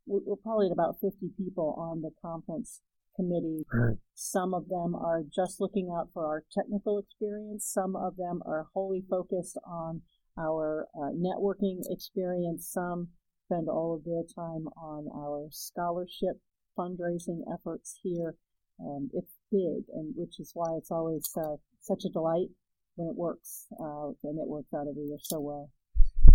we're, 0.05 0.21
we're 0.25 0.35
probably 0.37 0.67
at 0.67 0.71
about 0.71 0.95
50 1.01 1.31
people 1.37 1.75
on 1.77 2.01
the 2.01 2.11
conference 2.21 2.81
committee. 3.15 3.65
Right. 3.71 3.97
Some 4.13 4.53
of 4.53 4.67
them 4.69 4.95
are 4.95 5.23
just 5.33 5.59
looking 5.59 5.89
out 5.95 6.09
for 6.13 6.25
our 6.25 6.43
technical 6.51 6.99
experience. 6.99 7.69
Some 7.71 7.95
of 7.95 8.15
them 8.17 8.41
are 8.45 8.67
wholly 8.73 9.03
focused 9.09 9.57
on 9.65 10.01
our 10.37 10.87
uh, 10.95 11.11
networking 11.11 11.81
experience. 11.89 12.69
Some 12.71 13.09
spend 13.45 13.69
all 13.69 13.95
of 13.95 14.03
their 14.03 14.23
time 14.35 14.67
on 14.77 15.07
our 15.13 15.47
scholarship 15.51 16.39
fundraising 16.77 17.41
efforts 17.53 17.99
here. 18.01 18.35
Um, 18.79 19.09
it's 19.13 19.33
big, 19.51 19.85
and 19.93 20.13
which 20.15 20.39
is 20.39 20.51
why 20.53 20.75
it's 20.77 20.91
always 20.91 21.29
uh, 21.37 21.57
such 21.81 22.03
a 22.05 22.09
delight 22.09 22.47
when 22.95 23.09
it 23.09 23.15
works, 23.15 23.67
uh, 23.79 24.09
and 24.23 24.39
it 24.39 24.47
works 24.47 24.73
out 24.73 24.87
every 24.89 25.03
year 25.03 25.17
so 25.21 25.39
well. 25.39 25.69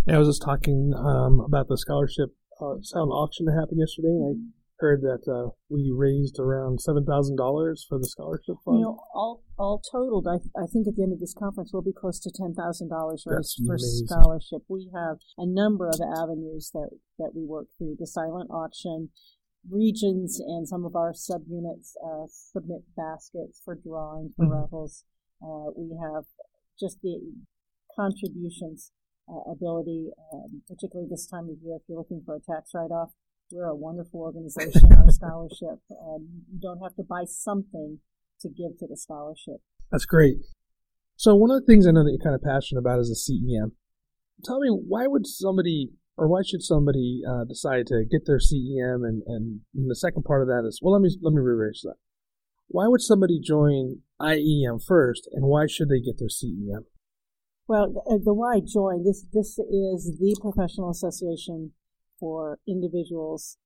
Yeah, 0.07 0.17
I 0.17 0.19
was 0.19 0.29
just 0.29 0.43
talking 0.43 0.93
um, 0.97 1.41
about 1.41 1.69
the 1.69 1.77
scholarship 1.77 2.31
uh, 2.61 2.77
sound 2.83 3.11
auction 3.11 3.47
that 3.47 3.59
happened 3.59 3.81
yesterday, 3.81 4.09
and 4.09 4.25
I 4.25 4.58
heard 4.79 5.03
that 5.03 5.27
uh, 5.31 5.51
we 5.69 5.91
raised 5.95 6.39
around 6.39 6.81
seven 6.81 7.05
thousand 7.05 7.37
dollars 7.37 7.85
for 7.89 7.99
the 7.99 8.07
scholarship 8.07 8.57
fund. 8.65 8.79
You 8.79 8.85
know, 8.85 9.01
all 9.15 9.43
all 9.59 9.83
totaled, 9.91 10.27
I, 10.27 10.37
I 10.59 10.67
think 10.67 10.87
at 10.87 10.97
the 10.97 11.03
end 11.03 11.13
of 11.13 11.21
this 11.21 11.35
conference 11.35 11.71
we'll 11.73 11.83
be 11.83 11.93
close 11.93 12.21
to 12.21 12.31
ten 12.31 12.55
thousand 12.55 12.89
dollars 12.89 13.25
raised 13.27 13.61
for 13.67 13.77
scholarship. 13.79 14.63
We 14.69 14.91
have 14.95 15.19
a 15.37 15.47
number 15.47 15.89
of 15.89 16.01
avenues 16.01 16.71
that 16.75 16.91
that 17.19 17.33
we 17.35 17.45
work 17.45 17.67
through: 17.77 17.97
the 17.99 18.07
silent 18.07 18.51
auction, 18.51 19.11
regions, 19.69 20.41
and 20.41 20.69
some 20.69 20.85
of 20.85 20.95
our 20.95 21.13
subunits 21.13 21.95
uh, 22.05 22.27
submit 22.29 22.83
baskets 22.97 23.61
for 23.65 23.75
drawing 23.75 24.33
for 24.37 24.45
mm-hmm. 24.45 24.55
raffles. 24.55 25.05
Uh, 25.43 25.71
we 25.77 25.97
have 26.03 26.25
just 26.79 26.99
the 27.03 27.21
contributions 27.95 28.93
uh, 29.29 29.51
ability, 29.51 30.11
um, 30.33 30.63
particularly 30.69 31.09
this 31.11 31.27
time 31.27 31.49
of 31.49 31.57
year, 31.63 31.77
if 31.77 31.83
you're 31.89 31.99
looking 31.99 32.23
for 32.25 32.37
a 32.37 32.41
tax 32.41 32.71
write-off 32.75 33.11
we're 33.51 33.67
a 33.67 33.75
wonderful 33.75 34.21
organization, 34.21 34.93
our 34.93 35.11
scholarship. 35.11 35.81
Um, 35.91 36.45
you 36.53 36.61
don't 36.61 36.81
have 36.83 36.95
to 36.97 37.03
buy 37.03 37.25
something 37.27 37.99
to 38.41 38.49
give 38.49 38.79
to 38.79 38.87
the 38.87 38.97
scholarship. 38.97 39.61
That's 39.91 40.07
great. 40.07 40.37
So 41.17 41.35
one 41.35 41.51
of 41.51 41.61
the 41.61 41.67
things 41.67 41.87
I 41.87 41.91
know 41.91 42.05
that 42.05 42.11
you're 42.11 42.23
kind 42.23 42.37
of 42.37 42.43
passionate 42.43 42.81
about 42.81 43.01
is 43.01 43.09
the 43.09 43.19
CEM. 43.19 43.73
Tell 44.45 44.61
me, 44.61 44.69
why 44.69 45.07
would 45.07 45.27
somebody, 45.27 45.91
or 46.17 46.29
why 46.29 46.43
should 46.47 46.63
somebody 46.63 47.23
uh, 47.29 47.45
decide 47.45 47.87
to 47.89 48.05
get 48.09 48.27
their 48.27 48.39
CEM? 48.39 49.03
And, 49.07 49.23
and, 49.27 49.61
and 49.75 49.91
the 49.91 49.97
second 49.97 50.25
part 50.25 50.43
of 50.43 50.49
that 50.49 50.65
is, 50.67 50.79
well, 50.81 50.93
let 50.93 51.03
me 51.03 51.11
let 51.21 51.33
me 51.33 51.41
rephrase 51.41 51.83
that. 51.83 51.97
Why 52.69 52.87
would 52.87 53.01
somebody 53.01 53.41
join 53.41 54.03
IEM 54.21 54.85
first, 54.87 55.29
and 55.33 55.47
why 55.47 55.67
should 55.67 55.89
they 55.89 56.01
get 56.01 56.19
their 56.19 56.29
CEM? 56.29 56.85
Well, 57.67 57.93
the, 57.93 58.21
the 58.27 58.35
why 58.35 58.61
join 58.61 59.05
this 59.05 59.25
this 59.33 59.59
is 59.59 60.19
the 60.21 60.37
professional 60.41 60.91
association 60.91 61.73
for 62.19 62.59
individuals 62.67 63.59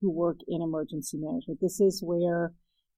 who 0.00 0.10
work 0.10 0.38
in 0.48 0.62
emergency 0.62 1.18
management. 1.18 1.60
This 1.60 1.80
is 1.80 2.02
where 2.02 2.52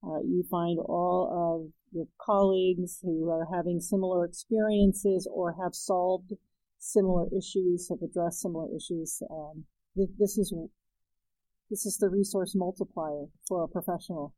uh, 0.04 0.20
you 0.20 0.44
find 0.50 0.78
all 0.78 1.28
of 1.30 1.72
your 1.92 2.06
colleagues 2.20 2.98
who 3.02 3.30
are 3.30 3.46
having 3.54 3.80
similar 3.80 4.24
experiences 4.24 5.28
or 5.32 5.56
have 5.62 5.74
solved 5.74 6.32
similar 6.78 7.26
issues, 7.36 7.88
have 7.88 8.02
addressed 8.02 8.40
similar 8.40 8.68
issues. 8.74 9.22
Um, 9.30 9.64
th- 9.96 10.10
this 10.18 10.38
is 10.38 10.54
this 11.70 11.86
is 11.86 11.96
the 11.98 12.08
resource 12.08 12.54
multiplier 12.54 13.26
for 13.48 13.64
a 13.64 13.68
professional. 13.68 14.34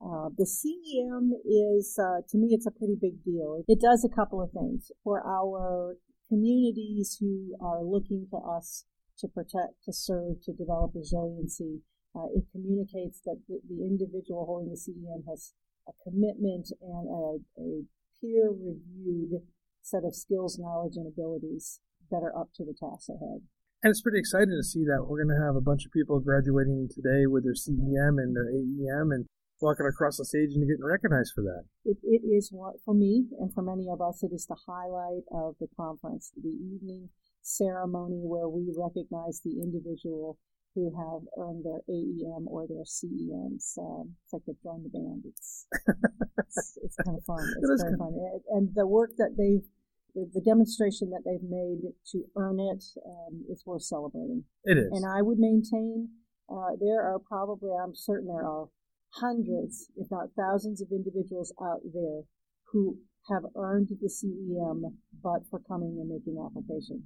Uh, 0.00 0.28
the 0.36 0.44
CEM 0.44 1.30
is, 1.44 1.98
uh, 1.98 2.20
to 2.28 2.36
me, 2.36 2.48
it's 2.52 2.66
a 2.66 2.70
pretty 2.70 2.96
big 3.00 3.24
deal. 3.24 3.64
It 3.66 3.80
does 3.80 4.04
a 4.04 4.14
couple 4.14 4.42
of 4.42 4.52
things 4.52 4.92
for 5.02 5.26
our 5.26 5.96
communities 6.28 7.16
who 7.18 7.56
are 7.60 7.82
looking 7.82 8.26
to 8.30 8.36
us 8.36 8.84
to 9.18 9.28
protect, 9.28 9.82
to 9.84 9.92
serve, 9.92 10.42
to 10.44 10.52
develop 10.52 10.92
resiliency. 10.94 11.80
Uh, 12.14 12.28
it 12.34 12.44
communicates 12.52 13.20
that 13.24 13.36
the, 13.48 13.60
the, 13.68 13.84
individual 13.84 14.46
holding 14.46 14.70
the 14.70 14.76
CEM 14.76 15.28
has 15.28 15.52
a 15.88 15.92
commitment 16.02 16.72
and 16.80 17.08
a, 17.08 17.60
a 17.60 17.82
peer 18.20 18.50
reviewed 18.50 19.42
set 19.82 20.04
of 20.04 20.14
skills, 20.14 20.58
knowledge, 20.58 20.96
and 20.96 21.06
abilities 21.06 21.80
that 22.10 22.22
are 22.22 22.36
up 22.36 22.48
to 22.54 22.64
the 22.64 22.74
task 22.74 23.08
ahead. 23.08 23.42
And 23.82 23.90
it's 23.90 24.00
pretty 24.00 24.18
exciting 24.18 24.56
to 24.56 24.64
see 24.64 24.84
that 24.84 25.04
we're 25.06 25.22
going 25.22 25.36
to 25.36 25.44
have 25.44 25.54
a 25.54 25.60
bunch 25.60 25.84
of 25.84 25.92
people 25.92 26.18
graduating 26.20 26.88
today 26.88 27.26
with 27.26 27.44
their 27.44 27.54
CEM 27.54 28.16
and 28.18 28.34
their 28.34 28.48
AEM 28.48 29.12
and 29.12 29.26
walking 29.60 29.86
across 29.86 30.16
the 30.16 30.24
stage 30.24 30.50
and 30.54 30.66
getting 30.66 30.84
recognized 30.84 31.32
for 31.34 31.42
that. 31.42 31.64
It, 31.84 31.98
it 32.02 32.26
is 32.26 32.50
what, 32.50 32.74
for 32.84 32.94
me 32.94 33.26
and 33.38 33.52
for 33.52 33.62
many 33.62 33.88
of 33.88 34.00
us, 34.00 34.22
it 34.22 34.32
is 34.32 34.46
the 34.46 34.56
highlight 34.66 35.24
of 35.30 35.56
the 35.60 35.68
conference. 35.76 36.32
The 36.36 36.48
evening 36.48 37.10
ceremony 37.46 38.26
where 38.26 38.48
we 38.48 38.66
recognize 38.74 39.40
the 39.44 39.62
individual 39.62 40.38
who 40.74 40.92
have 40.92 41.22
earned 41.38 41.64
their 41.64 41.80
AEM 41.88 42.46
or 42.46 42.66
their 42.66 42.84
CEMs. 42.84 43.78
Um, 43.78 44.12
it's 44.22 44.32
like 44.32 44.42
they've 44.46 44.62
joined 44.62 44.84
the 44.84 44.90
band. 44.90 45.22
It's, 45.24 45.66
it's, 46.38 46.78
it's 46.82 46.96
kind 46.96 47.16
of 47.16 47.24
fun. 47.24 47.38
It's 47.62 47.82
very 47.82 47.96
fun. 47.96 48.12
And 48.50 48.68
the 48.74 48.86
work 48.86 49.12
that 49.16 49.38
they've, 49.38 49.64
the, 50.14 50.28
the 50.34 50.44
demonstration 50.44 51.10
that 51.10 51.22
they've 51.24 51.48
made 51.48 51.94
to 52.12 52.24
earn 52.36 52.60
it 52.60 52.84
um, 53.06 53.44
is 53.48 53.62
worth 53.64 53.82
celebrating. 53.82 54.44
It 54.64 54.76
is. 54.76 54.90
And 54.92 55.06
I 55.06 55.22
would 55.22 55.38
maintain 55.38 56.10
uh, 56.50 56.76
there 56.78 57.00
are 57.00 57.18
probably, 57.18 57.70
I'm 57.72 57.94
certain 57.94 58.28
there 58.28 58.44
are 58.44 58.66
hundreds, 59.14 59.88
if 59.96 60.10
not 60.10 60.28
thousands 60.36 60.82
of 60.82 60.88
individuals 60.90 61.54
out 61.62 61.80
there 61.94 62.22
who 62.72 62.98
have 63.30 63.42
earned 63.56 63.88
the 63.88 64.08
CEM 64.08 64.92
but 65.22 65.40
for 65.50 65.60
coming 65.66 65.96
and 66.00 66.08
making 66.08 66.36
application 66.44 67.02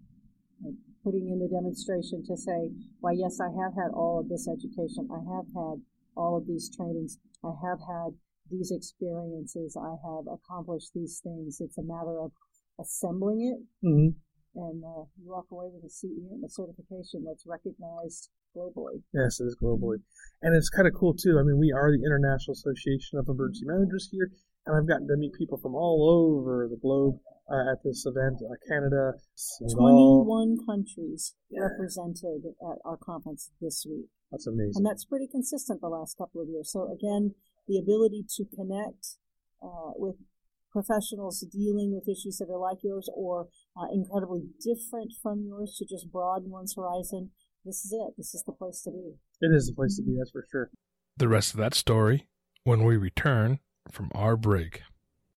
putting 1.05 1.29
in 1.29 1.39
the 1.39 1.49
demonstration 1.49 2.23
to 2.27 2.37
say, 2.37 2.71
why, 3.01 3.13
yes, 3.13 3.41
I 3.41 3.49
have 3.49 3.75
had 3.75 3.93
all 3.95 4.21
of 4.21 4.29
this 4.29 4.49
education. 4.49 5.09
I 5.11 5.21
have 5.37 5.47
had 5.55 5.81
all 6.17 6.37
of 6.37 6.47
these 6.47 6.71
trainings. 6.75 7.19
I 7.45 7.53
have 7.65 7.81
had 7.81 8.13
these 8.51 8.71
experiences. 8.71 9.77
I 9.77 9.97
have 10.05 10.27
accomplished 10.29 10.93
these 10.95 11.21
things. 11.23 11.61
It's 11.61 11.79
a 11.79 11.83
matter 11.83 12.21
of 12.21 12.33
assembling 12.81 13.41
it. 13.41 13.87
Mm-hmm. 13.87 14.19
And 14.57 14.83
uh, 14.83 15.07
you 15.17 15.31
walk 15.31 15.47
away 15.53 15.71
with 15.71 15.85
a 15.85 15.93
CEM, 15.93 16.45
a 16.45 16.51
certification 16.51 17.25
that's 17.25 17.47
recognized 17.47 18.31
globally. 18.57 18.99
Yes, 19.15 19.39
it 19.39 19.45
is 19.45 19.57
globally. 19.63 20.03
And 20.43 20.57
it's 20.57 20.69
kind 20.69 20.89
of 20.89 20.95
cool, 20.95 21.15
too. 21.15 21.39
I 21.39 21.45
mean, 21.45 21.57
we 21.57 21.71
are 21.71 21.91
the 21.93 22.03
International 22.03 22.53
Association 22.53 23.19
of 23.19 23.29
Emergency 23.29 23.65
Managers 23.65 24.09
here, 24.11 24.33
and 24.67 24.77
I've 24.77 24.89
gotten 24.89 25.09
to 25.09 25.17
meet 25.17 25.33
people 25.35 25.59
from 25.59 25.75
all 25.75 26.09
over 26.09 26.69
the 26.71 26.77
globe 26.77 27.19
uh, 27.51 27.73
at 27.73 27.83
this 27.85 28.05
event. 28.07 28.39
Uh, 28.43 28.55
Canada, 28.69 29.13
Senegal. 29.35 30.25
21 30.25 30.57
countries 30.67 31.35
yeah. 31.51 31.63
represented 31.63 32.45
at 32.63 32.79
our 32.85 32.97
conference 32.97 33.51
this 33.61 33.87
week. 33.89 34.07
That's 34.31 34.47
amazing. 34.47 34.75
And 34.77 34.87
that's 34.87 35.05
pretty 35.05 35.27
consistent 35.27 35.81
the 35.81 35.89
last 35.89 36.17
couple 36.17 36.41
of 36.41 36.49
years. 36.49 36.71
So 36.71 36.93
again, 36.93 37.35
the 37.67 37.79
ability 37.79 38.25
to 38.37 38.45
connect 38.55 39.17
uh, 39.63 39.93
with 39.97 40.17
professionals 40.71 41.45
dealing 41.51 41.93
with 41.93 42.09
issues 42.09 42.39
that 42.39 42.49
are 42.49 42.59
like 42.59 42.79
yours 42.83 43.11
or 43.15 43.49
uh, 43.77 43.87
incredibly 43.93 44.43
different 44.63 45.13
from 45.21 45.45
yours 45.45 45.75
to 45.79 45.85
just 45.85 46.13
broaden 46.13 46.51
one's 46.51 46.75
horizon. 46.77 47.31
This 47.65 47.85
is 47.85 47.93
it. 47.93 48.15
This 48.17 48.35
is 48.35 48.45
the 48.47 48.53
place 48.53 48.83
to 48.83 48.91
be. 48.91 49.15
It 49.41 49.55
is 49.55 49.67
the 49.67 49.75
place 49.75 49.97
to 49.97 50.03
be, 50.03 50.17
that's 50.17 50.31
for 50.31 50.47
sure. 50.51 50.71
The 51.17 51.29
rest 51.29 51.53
of 51.53 51.59
that 51.59 51.75
story 51.75 52.29
when 52.63 52.85
we 52.85 52.97
return 52.97 53.59
from 53.91 54.11
our 54.15 54.37
break. 54.37 54.83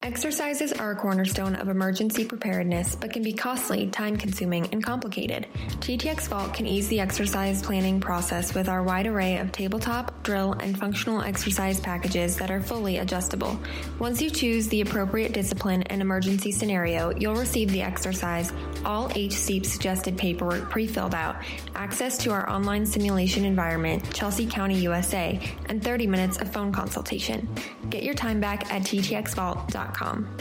Exercises 0.03 0.73
are 0.73 0.91
a 0.91 0.95
cornerstone 0.97 1.55
of 1.55 1.69
emergency 1.69 2.25
preparedness, 2.25 2.93
but 2.93 3.13
can 3.13 3.23
be 3.23 3.31
costly, 3.31 3.87
time 3.87 4.17
consuming, 4.17 4.67
and 4.73 4.83
complicated. 4.83 5.47
TTX 5.79 6.27
Vault 6.27 6.53
can 6.53 6.67
ease 6.67 6.89
the 6.89 6.99
exercise 6.99 7.63
planning 7.63 8.01
process 8.01 8.53
with 8.53 8.67
our 8.67 8.83
wide 8.83 9.07
array 9.07 9.37
of 9.37 9.53
tabletop, 9.53 10.21
drill, 10.21 10.57
and 10.59 10.77
functional 10.77 11.21
exercise 11.21 11.79
packages 11.79 12.35
that 12.35 12.51
are 12.51 12.59
fully 12.59 12.97
adjustable. 12.97 13.57
Once 13.97 14.21
you 14.21 14.29
choose 14.29 14.67
the 14.67 14.81
appropriate 14.81 15.31
discipline 15.31 15.83
and 15.83 16.01
emergency 16.01 16.51
scenario, 16.51 17.15
you'll 17.15 17.35
receive 17.35 17.71
the 17.71 17.81
exercise, 17.81 18.51
all 18.83 19.07
HSEEP 19.07 19.65
suggested 19.65 20.17
paperwork 20.17 20.69
pre 20.69 20.85
filled 20.85 21.15
out, 21.15 21.37
access 21.75 22.17
to 22.17 22.31
our 22.31 22.49
online 22.49 22.85
simulation 22.85 23.45
environment, 23.45 24.03
Chelsea 24.13 24.45
County, 24.45 24.75
USA, 24.79 25.39
and 25.67 25.81
30 25.81 26.07
minutes 26.07 26.41
of 26.41 26.51
phone 26.51 26.73
consultation. 26.73 27.47
Get 27.93 28.01
your 28.01 28.15
time 28.15 28.39
back 28.39 28.73
at 28.73 28.81
ttxvault.com. 28.81 30.37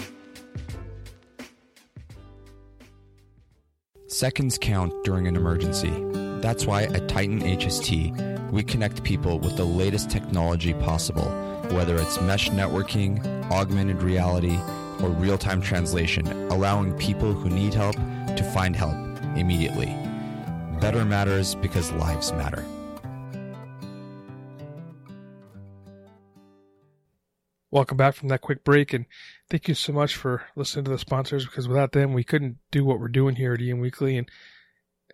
Seconds 4.06 4.56
count 4.59 4.94
during 5.04 5.26
an 5.26 5.37
emergency. 5.37 5.92
That's 6.40 6.64
why 6.64 6.85
at 6.85 7.11
Titan 7.11 7.40
HST, 7.40 8.50
we 8.52 8.62
connect 8.62 9.04
people 9.04 9.38
with 9.38 9.59
the 9.59 9.66
latest 9.66 10.09
technology 10.09 10.73
possible, 10.73 11.30
whether 11.73 11.97
it's 11.97 12.18
mesh 12.23 12.49
networking, 12.49 13.23
augmented 13.50 14.02
reality, 14.02 14.59
or 15.02 15.11
real 15.11 15.37
time 15.37 15.61
translation, 15.61 16.26
allowing 16.50 16.94
people 16.94 17.35
who 17.35 17.50
need 17.50 17.75
help 17.75 17.97
to 17.97 18.50
find 18.54 18.75
help 18.75 18.97
immediately. 19.37 19.94
Better 20.80 21.04
matters 21.04 21.54
because 21.54 21.92
lives 21.92 22.32
matter. 22.32 22.64
Welcome 27.72 27.96
back 27.96 28.14
from 28.14 28.28
that 28.28 28.42
quick 28.42 28.64
break, 28.64 28.92
and 28.92 29.06
thank 29.48 29.66
you 29.66 29.72
so 29.72 29.94
much 29.94 30.14
for 30.14 30.44
listening 30.54 30.84
to 30.84 30.90
the 30.90 30.98
sponsors 30.98 31.46
because 31.46 31.66
without 31.66 31.92
them, 31.92 32.12
we 32.12 32.22
couldn't 32.22 32.58
do 32.70 32.84
what 32.84 33.00
we're 33.00 33.08
doing 33.08 33.36
here 33.36 33.54
at 33.54 33.62
EM 33.62 33.80
Weekly. 33.80 34.18
And 34.18 34.30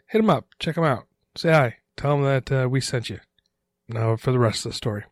hit 0.08 0.18
them 0.18 0.28
up, 0.28 0.48
check 0.58 0.74
them 0.74 0.82
out, 0.82 1.06
say 1.36 1.52
hi, 1.52 1.76
tell 1.96 2.16
them 2.16 2.24
that 2.24 2.50
uh, 2.50 2.68
we 2.68 2.80
sent 2.80 3.10
you. 3.10 3.20
Now 3.88 4.16
for 4.16 4.32
the 4.32 4.40
rest 4.40 4.66
of 4.66 4.72
the 4.72 4.76
story. 4.76 5.04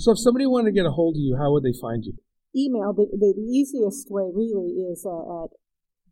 So, 0.00 0.12
if 0.12 0.18
somebody 0.18 0.46
wanted 0.46 0.70
to 0.70 0.74
get 0.74 0.86
a 0.86 0.92
hold 0.92 1.16
of 1.16 1.20
you, 1.20 1.36
how 1.38 1.52
would 1.52 1.62
they 1.62 1.78
find 1.78 2.02
you? 2.02 2.14
Email. 2.56 2.94
The, 2.94 3.04
the, 3.12 3.34
the 3.36 3.42
easiest 3.42 4.10
way 4.10 4.30
really 4.34 4.72
is 4.90 5.04
uh, 5.04 5.44
at 5.44 5.50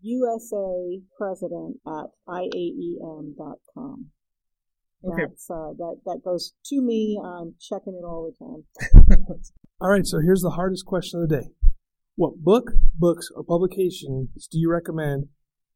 usapresident 0.04 1.76
at 1.86 2.10
iaem.com. 2.28 4.10
Okay. 5.04 5.24
Uh, 5.24 5.72
that, 5.78 5.96
that 6.06 6.20
goes 6.24 6.54
to 6.66 6.80
me. 6.80 7.20
I'm 7.22 7.54
checking 7.60 7.94
it 7.94 8.04
all 8.04 8.30
the 8.30 8.44
time. 8.44 9.14
All 9.80 9.90
right, 9.90 10.06
so 10.06 10.20
here's 10.20 10.42
the 10.42 10.50
hardest 10.50 10.86
question 10.86 11.20
of 11.20 11.28
the 11.28 11.40
day. 11.40 11.48
What 12.14 12.36
book, 12.36 12.70
books, 12.94 13.28
or 13.34 13.42
publications 13.42 14.46
do 14.46 14.58
you 14.58 14.70
recommend 14.70 15.26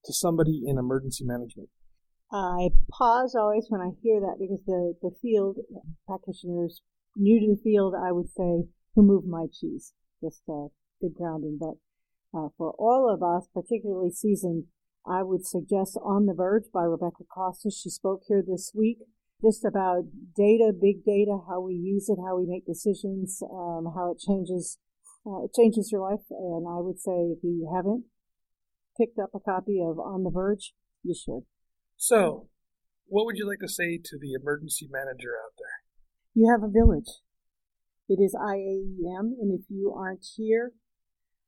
to 0.04 0.12
somebody 0.12 0.62
in 0.64 0.78
emergency 0.78 1.24
management? 1.24 1.70
I 2.30 2.70
pause 2.92 3.34
always 3.34 3.66
when 3.68 3.80
I 3.80 3.90
hear 4.02 4.20
that 4.20 4.36
because 4.38 4.60
the, 4.64 4.94
the 5.02 5.10
field 5.20 5.56
practitioners 6.06 6.82
new 7.16 7.40
to 7.40 7.56
the 7.56 7.60
field, 7.62 7.94
I 8.00 8.12
would 8.12 8.28
say, 8.28 8.68
who 8.94 9.02
moved 9.02 9.26
my 9.26 9.46
cheese. 9.52 9.92
Just 10.22 10.42
uh, 10.48 10.68
good 11.00 11.14
grounding. 11.14 11.58
But 11.60 11.74
uh, 12.38 12.48
for 12.56 12.74
all 12.78 13.12
of 13.12 13.22
us, 13.22 13.48
particularly 13.52 14.10
seasoned, 14.10 14.64
I 15.04 15.22
would 15.22 15.46
suggest 15.46 15.98
On 16.02 16.26
the 16.26 16.34
Verge 16.34 16.66
by 16.72 16.82
Rebecca 16.82 17.24
Costas. 17.32 17.80
She 17.82 17.90
spoke 17.90 18.22
here 18.28 18.42
this 18.46 18.72
week 18.74 18.98
just 19.42 19.64
about 19.64 20.04
data, 20.36 20.72
big 20.72 21.04
data, 21.04 21.38
how 21.48 21.60
we 21.60 21.74
use 21.74 22.08
it, 22.08 22.18
how 22.24 22.38
we 22.38 22.46
make 22.46 22.66
decisions, 22.66 23.42
um, 23.42 23.92
how 23.94 24.12
it 24.12 24.18
changes, 24.18 24.78
uh, 25.26 25.44
it 25.44 25.50
changes 25.54 25.90
your 25.92 26.00
life. 26.00 26.24
And 26.30 26.66
I 26.66 26.80
would 26.80 26.98
say 26.98 27.34
if 27.36 27.38
you 27.42 27.70
haven't 27.74 28.04
picked 28.98 29.18
up 29.18 29.30
a 29.34 29.40
copy 29.40 29.80
of 29.80 29.98
On 29.98 30.24
the 30.24 30.30
Verge, 30.30 30.72
you 31.02 31.14
should. 31.14 31.44
So, 31.96 32.48
what 33.06 33.26
would 33.26 33.36
you 33.36 33.46
like 33.46 33.60
to 33.60 33.68
say 33.68 33.98
to 34.02 34.18
the 34.18 34.32
emergency 34.32 34.88
manager 34.90 35.34
out 35.44 35.52
there? 35.58 35.84
You 36.34 36.50
have 36.50 36.62
a 36.62 36.72
village. 36.72 37.20
It 38.08 38.20
is 38.22 38.34
IAEM, 38.34 39.34
and 39.40 39.58
if 39.58 39.66
you 39.68 39.92
aren't 39.96 40.26
here, 40.36 40.72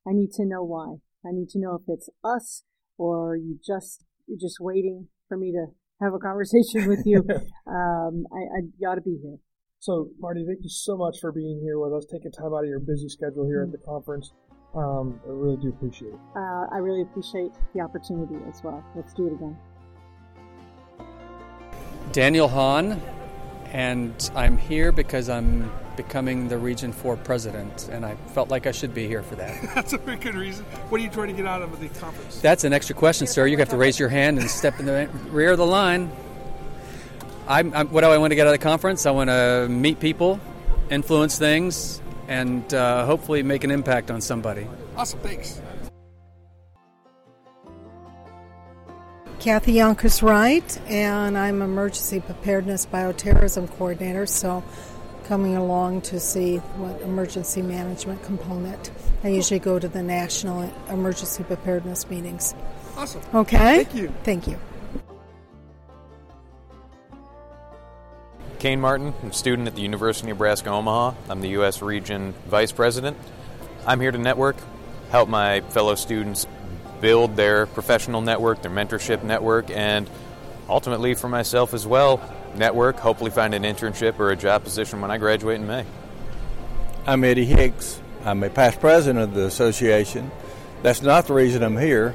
I 0.07 0.13
need 0.13 0.33
to 0.33 0.45
know 0.45 0.65
why. 0.65 0.97
I 1.25 1.33
need 1.33 1.49
to 1.51 1.59
know 1.59 1.75
if 1.75 1.83
it's 1.89 2.09
us 2.25 2.65
or 2.97 3.37
you 3.37 3.59
just 3.65 4.05
you're 4.27 4.39
just 4.39 4.59
waiting 4.61 5.09
for 5.29 5.37
me 5.37 5.53
to 5.53 5.67
have 6.01 6.15
a 6.15 6.19
conversation 6.19 6.89
with 6.89 7.03
you. 7.05 7.19
um, 7.67 8.27
I, 8.33 8.59
I 8.59 8.61
got 8.81 8.97
to 8.97 9.01
be 9.01 9.19
here. 9.23 9.37
So, 9.81 10.11
Marty, 10.19 10.45
thank 10.47 10.59
you 10.63 10.71
so 10.71 10.97
much 10.97 11.21
for 11.21 11.31
being 11.31 11.61
here 11.63 11.79
with 11.79 11.93
us, 11.93 12.05
taking 12.11 12.33
time 12.33 12.53
out 12.53 12.65
of 12.65 12.69
your 12.69 12.81
busy 12.81 13.09
schedule 13.09 13.47
here 13.47 13.63
at 13.63 13.71
the 13.71 13.79
conference. 13.79 14.33
Um, 14.75 15.21
I 15.25 15.31
really 15.31 15.57
do 15.57 15.69
appreciate 15.69 16.13
it. 16.13 16.21
Uh, 16.37 16.67
I 16.73 16.79
really 16.79 17.03
appreciate 17.03 17.53
the 17.75 17.81
opportunity 17.81 18.37
as 18.49 18.63
well. 18.63 18.85
Let's 18.95 19.15
do 19.15 19.29
it 19.29 19.33
again. 19.35 19.57
Daniel 22.13 22.49
Hahn, 22.49 23.01
and 23.73 24.31
I'm 24.35 24.57
here 24.57 24.93
because 24.93 25.29
I'm 25.29 25.71
becoming 25.97 26.49
the 26.49 26.59
Region 26.59 26.93
4 26.93 27.17
president, 27.17 27.89
and 27.91 28.07
I 28.07 28.15
felt 28.33 28.51
like 28.51 28.67
I 28.67 28.73
should 28.73 28.95
be 28.95 29.07
here 29.07 29.23
for 29.23 29.35
that. 29.37 29.61
That's 29.75 29.93
a 29.93 29.99
very 29.99 30.17
good 30.17 30.35
reason. 30.35 30.65
What 30.89 31.01
are 31.01 31.05
you 31.05 31.11
trying 31.11 31.29
to 31.29 31.35
get 31.35 31.47
out 31.47 31.63
of 31.63 31.79
the 31.81 31.89
conference? 32.01 32.41
That's 32.41 32.65
an 32.65 32.73
extra 32.73 32.95
question, 32.95 33.27
sir. 33.27 33.47
You 33.47 33.59
have 33.59 33.69
to 33.71 33.77
raise 33.77 33.99
your 33.99 34.09
hand 34.09 34.39
and 34.39 34.49
step 34.49 34.79
in 34.81 34.87
the 34.87 35.09
rear 35.31 35.53
of 35.53 35.59
the 35.59 35.67
line. 35.67 36.11
I'm, 37.47 37.75
I'm, 37.75 37.89
what 37.89 38.03
do 38.03 38.09
I 38.09 38.19
want 38.19 38.31
to 38.31 38.37
get 38.37 38.47
out 38.47 38.55
of 38.55 38.61
the 38.61 38.65
conference? 38.65 39.07
I 39.07 39.11
want 39.11 39.29
to 39.31 39.67
meet 39.69 40.01
people, 40.01 40.39
influence 40.91 41.39
things, 41.39 42.01
and 42.29 42.73
uh, 42.73 43.07
hopefully 43.07 43.43
make 43.43 43.65
an 43.65 43.71
impact 43.71 44.11
on 44.11 44.21
somebody. 44.21 44.67
Awesome, 44.97 45.19
thanks. 45.21 45.61
Kathy 49.41 49.75
Yonkers 49.75 50.21
Wright, 50.21 50.81
and 50.89 51.39
I'm 51.39 51.63
Emergency 51.63 52.19
Preparedness 52.19 52.87
Bioterrorism 52.87 53.71
Coordinator, 53.77 54.27
so 54.27 54.65
coming 55.27 55.57
along 55.57 56.01
to 56.03 56.19
see 56.19 56.57
what 56.57 57.01
emergency 57.03 57.63
management 57.63 58.21
component. 58.25 58.91
I 59.23 59.29
usually 59.29 59.61
go 59.61 59.79
to 59.79 59.87
the 59.87 60.03
national 60.03 60.69
emergency 60.91 61.45
preparedness 61.45 62.11
meetings. 62.11 62.53
Awesome. 62.97 63.23
Okay? 63.33 63.85
Thank 63.85 63.95
you. 63.95 64.13
Thank 64.25 64.49
you. 64.49 64.59
Kane 68.59 68.81
Martin, 68.81 69.15
I'm 69.23 69.31
a 69.31 69.33
student 69.33 69.69
at 69.69 69.77
the 69.77 69.83
University 69.83 70.29
of 70.33 70.37
Nebraska 70.37 70.69
Omaha. 70.69 71.15
I'm 71.29 71.43
the 71.43 71.51
U.S. 71.51 71.81
Region 71.81 72.35
Vice 72.49 72.73
President. 72.73 73.17
I'm 73.87 74.01
here 74.01 74.11
to 74.11 74.19
network, 74.19 74.57
help 75.11 75.29
my 75.29 75.61
fellow 75.61 75.95
students 75.95 76.49
build 77.01 77.37
their 77.37 77.67
professional 77.67 78.21
network, 78.21 78.63
their 78.63 78.71
mentorship 78.71 79.23
network, 79.23 79.71
and 79.71 80.09
ultimately 80.69 81.15
for 81.15 81.29
myself 81.29 81.75
as 81.75 81.87
well, 81.87 82.21
network, 82.57 82.97
hopefully 82.99 83.31
find 83.31 83.55
an 83.55 83.63
internship 83.63 84.19
or 84.19 84.31
a 84.31 84.37
job 84.37 84.65
position 84.65 85.01
when 85.01 85.11
I 85.11 85.19
graduate 85.19 85.61
in 85.61 85.67
May. 85.67 85.85
I'm 87.07 87.25
Eddie 87.25 87.47
Hicks. 87.47 88.01
I'm 88.25 88.43
a 88.43 88.51
past 88.51 88.81
president 88.81 89.23
of 89.25 89.35
the 89.35 89.47
association. 89.47 90.31
That's 90.83 91.03
not 91.03 91.27
the 91.27 91.35
reason 91.35 91.63
I'm 91.63 91.79
here. 91.79 92.15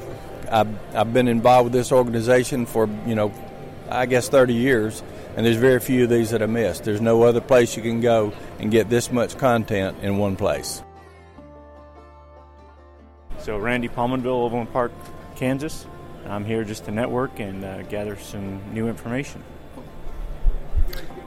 I've, 0.52 0.96
I've 0.96 1.14
been 1.14 1.28
involved 1.28 1.66
with 1.66 1.74
this 1.74 1.92
organization 1.92 2.66
for, 2.66 2.88
you 3.06 3.16
know, 3.16 3.34
I 3.90 4.06
guess 4.06 4.30
30 4.30 4.54
years, 4.54 5.02
and 5.36 5.46
there's 5.46 5.58
very 5.58 5.80
few 5.80 6.04
of 6.04 6.10
these 6.10 6.32
that 6.32 6.44
I 6.44 6.46
missed. 6.46 6.84
There's 6.84 7.02
no 7.02 7.24
other 7.24 7.42
place 7.42 7.76
you 7.76 7.82
can 7.82 8.02
go 8.02 8.34
and 8.60 8.72
get 8.72 8.90
this 8.90 9.12
much 9.12 9.38
content 9.38 9.98
in 10.02 10.18
one 10.18 10.36
place. 10.36 10.84
So, 13.44 13.58
Randy 13.58 13.90
Palmanville, 13.90 14.28
Overland 14.28 14.72
Park, 14.72 14.94
Kansas. 15.36 15.86
I'm 16.26 16.46
here 16.46 16.64
just 16.64 16.86
to 16.86 16.92
network 16.92 17.42
and 17.42 17.66
uh, 17.66 17.82
gather 17.84 18.16
some 18.16 18.62
new 18.74 18.88
information. 18.88 19.44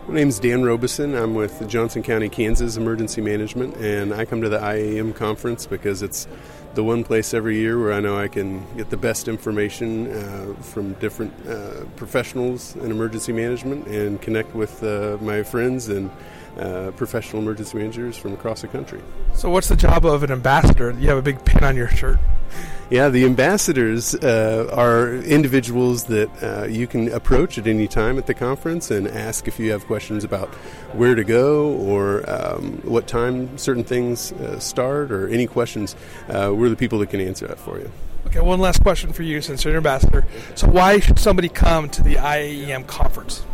My 0.08 0.14
name 0.14 0.28
is 0.30 0.40
Dan 0.40 0.62
Robeson. 0.62 1.14
I'm 1.14 1.34
with 1.34 1.68
Johnson 1.68 2.02
County, 2.02 2.30
Kansas 2.30 2.78
Emergency 2.78 3.20
Management, 3.20 3.76
and 3.76 4.14
I 4.14 4.24
come 4.24 4.40
to 4.40 4.48
the 4.48 4.56
IAM 4.56 5.12
conference 5.12 5.66
because 5.66 6.00
it's 6.00 6.26
the 6.72 6.82
one 6.82 7.04
place 7.04 7.34
every 7.34 7.58
year 7.58 7.78
where 7.78 7.92
I 7.92 8.00
know 8.00 8.16
I 8.16 8.28
can 8.28 8.64
get 8.78 8.88
the 8.88 8.96
best 8.96 9.28
information 9.28 10.10
uh, 10.10 10.54
from 10.62 10.94
different 10.94 11.34
uh, 11.46 11.84
professionals 11.96 12.76
in 12.76 12.90
emergency 12.90 13.34
management 13.34 13.88
and 13.88 14.22
connect 14.22 14.54
with 14.54 14.82
uh, 14.82 15.18
my 15.20 15.42
friends 15.42 15.88
and 15.88 16.10
uh, 16.58 16.90
professional 16.92 17.42
emergency 17.42 17.78
managers 17.78 18.16
from 18.16 18.32
across 18.32 18.62
the 18.62 18.68
country. 18.68 19.00
So, 19.34 19.50
what's 19.50 19.68
the 19.68 19.76
job 19.76 20.04
of 20.04 20.22
an 20.22 20.30
ambassador? 20.30 20.94
You 20.98 21.08
have 21.08 21.18
a 21.18 21.22
big 21.22 21.44
pin 21.44 21.64
on 21.64 21.76
your 21.76 21.88
shirt. 21.88 22.18
Yeah, 22.88 23.08
the 23.08 23.24
ambassadors 23.24 24.14
uh, 24.14 24.70
are 24.72 25.14
individuals 25.16 26.04
that 26.04 26.30
uh, 26.40 26.66
you 26.66 26.86
can 26.86 27.12
approach 27.12 27.58
at 27.58 27.66
any 27.66 27.88
time 27.88 28.16
at 28.16 28.26
the 28.26 28.34
conference 28.34 28.92
and 28.92 29.08
ask 29.08 29.48
if 29.48 29.58
you 29.58 29.72
have 29.72 29.84
questions 29.86 30.22
about 30.22 30.48
where 30.94 31.16
to 31.16 31.24
go 31.24 31.72
or 31.72 32.28
um, 32.30 32.80
what 32.84 33.08
time 33.08 33.58
certain 33.58 33.82
things 33.82 34.30
uh, 34.32 34.60
start 34.60 35.10
or 35.10 35.26
any 35.28 35.48
questions. 35.48 35.96
Uh, 36.28 36.52
we're 36.54 36.68
the 36.68 36.76
people 36.76 37.00
that 37.00 37.10
can 37.10 37.20
answer 37.20 37.48
that 37.48 37.58
for 37.58 37.78
you. 37.78 37.90
Okay, 38.26 38.40
one 38.40 38.60
last 38.60 38.82
question 38.82 39.12
for 39.12 39.22
you 39.22 39.40
since 39.40 39.64
you're 39.64 39.72
an 39.72 39.78
ambassador. 39.78 40.24
So, 40.54 40.68
why 40.68 41.00
should 41.00 41.18
somebody 41.18 41.48
come 41.48 41.88
to 41.90 42.02
the 42.02 42.16
IAEM 42.16 42.86
conference? 42.86 43.45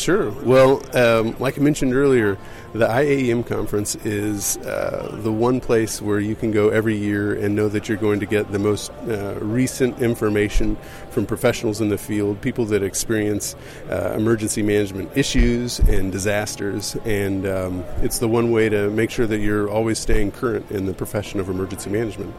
Sure. 0.00 0.30
Well, 0.30 0.82
um, 0.96 1.36
like 1.38 1.58
I 1.58 1.60
mentioned 1.60 1.94
earlier, 1.94 2.38
the 2.72 2.86
IAEM 2.86 3.46
conference 3.46 3.96
is 3.96 4.56
uh, 4.56 5.20
the 5.22 5.30
one 5.30 5.60
place 5.60 6.00
where 6.00 6.18
you 6.18 6.34
can 6.34 6.52
go 6.52 6.70
every 6.70 6.96
year 6.96 7.34
and 7.34 7.54
know 7.54 7.68
that 7.68 7.86
you're 7.86 7.98
going 7.98 8.18
to 8.20 8.24
get 8.24 8.50
the 8.50 8.58
most 8.58 8.90
uh, 9.06 9.38
recent 9.42 10.00
information 10.00 10.78
from 11.10 11.26
professionals 11.26 11.82
in 11.82 11.90
the 11.90 11.98
field, 11.98 12.40
people 12.40 12.64
that 12.64 12.82
experience 12.82 13.54
uh, 13.90 14.14
emergency 14.16 14.62
management 14.62 15.14
issues 15.18 15.80
and 15.80 16.10
disasters. 16.10 16.96
And 17.04 17.46
um, 17.46 17.84
it's 17.98 18.20
the 18.20 18.28
one 18.28 18.52
way 18.52 18.70
to 18.70 18.88
make 18.88 19.10
sure 19.10 19.26
that 19.26 19.40
you're 19.40 19.68
always 19.68 19.98
staying 19.98 20.32
current 20.32 20.70
in 20.70 20.86
the 20.86 20.94
profession 20.94 21.40
of 21.40 21.50
emergency 21.50 21.90
management. 21.90 22.34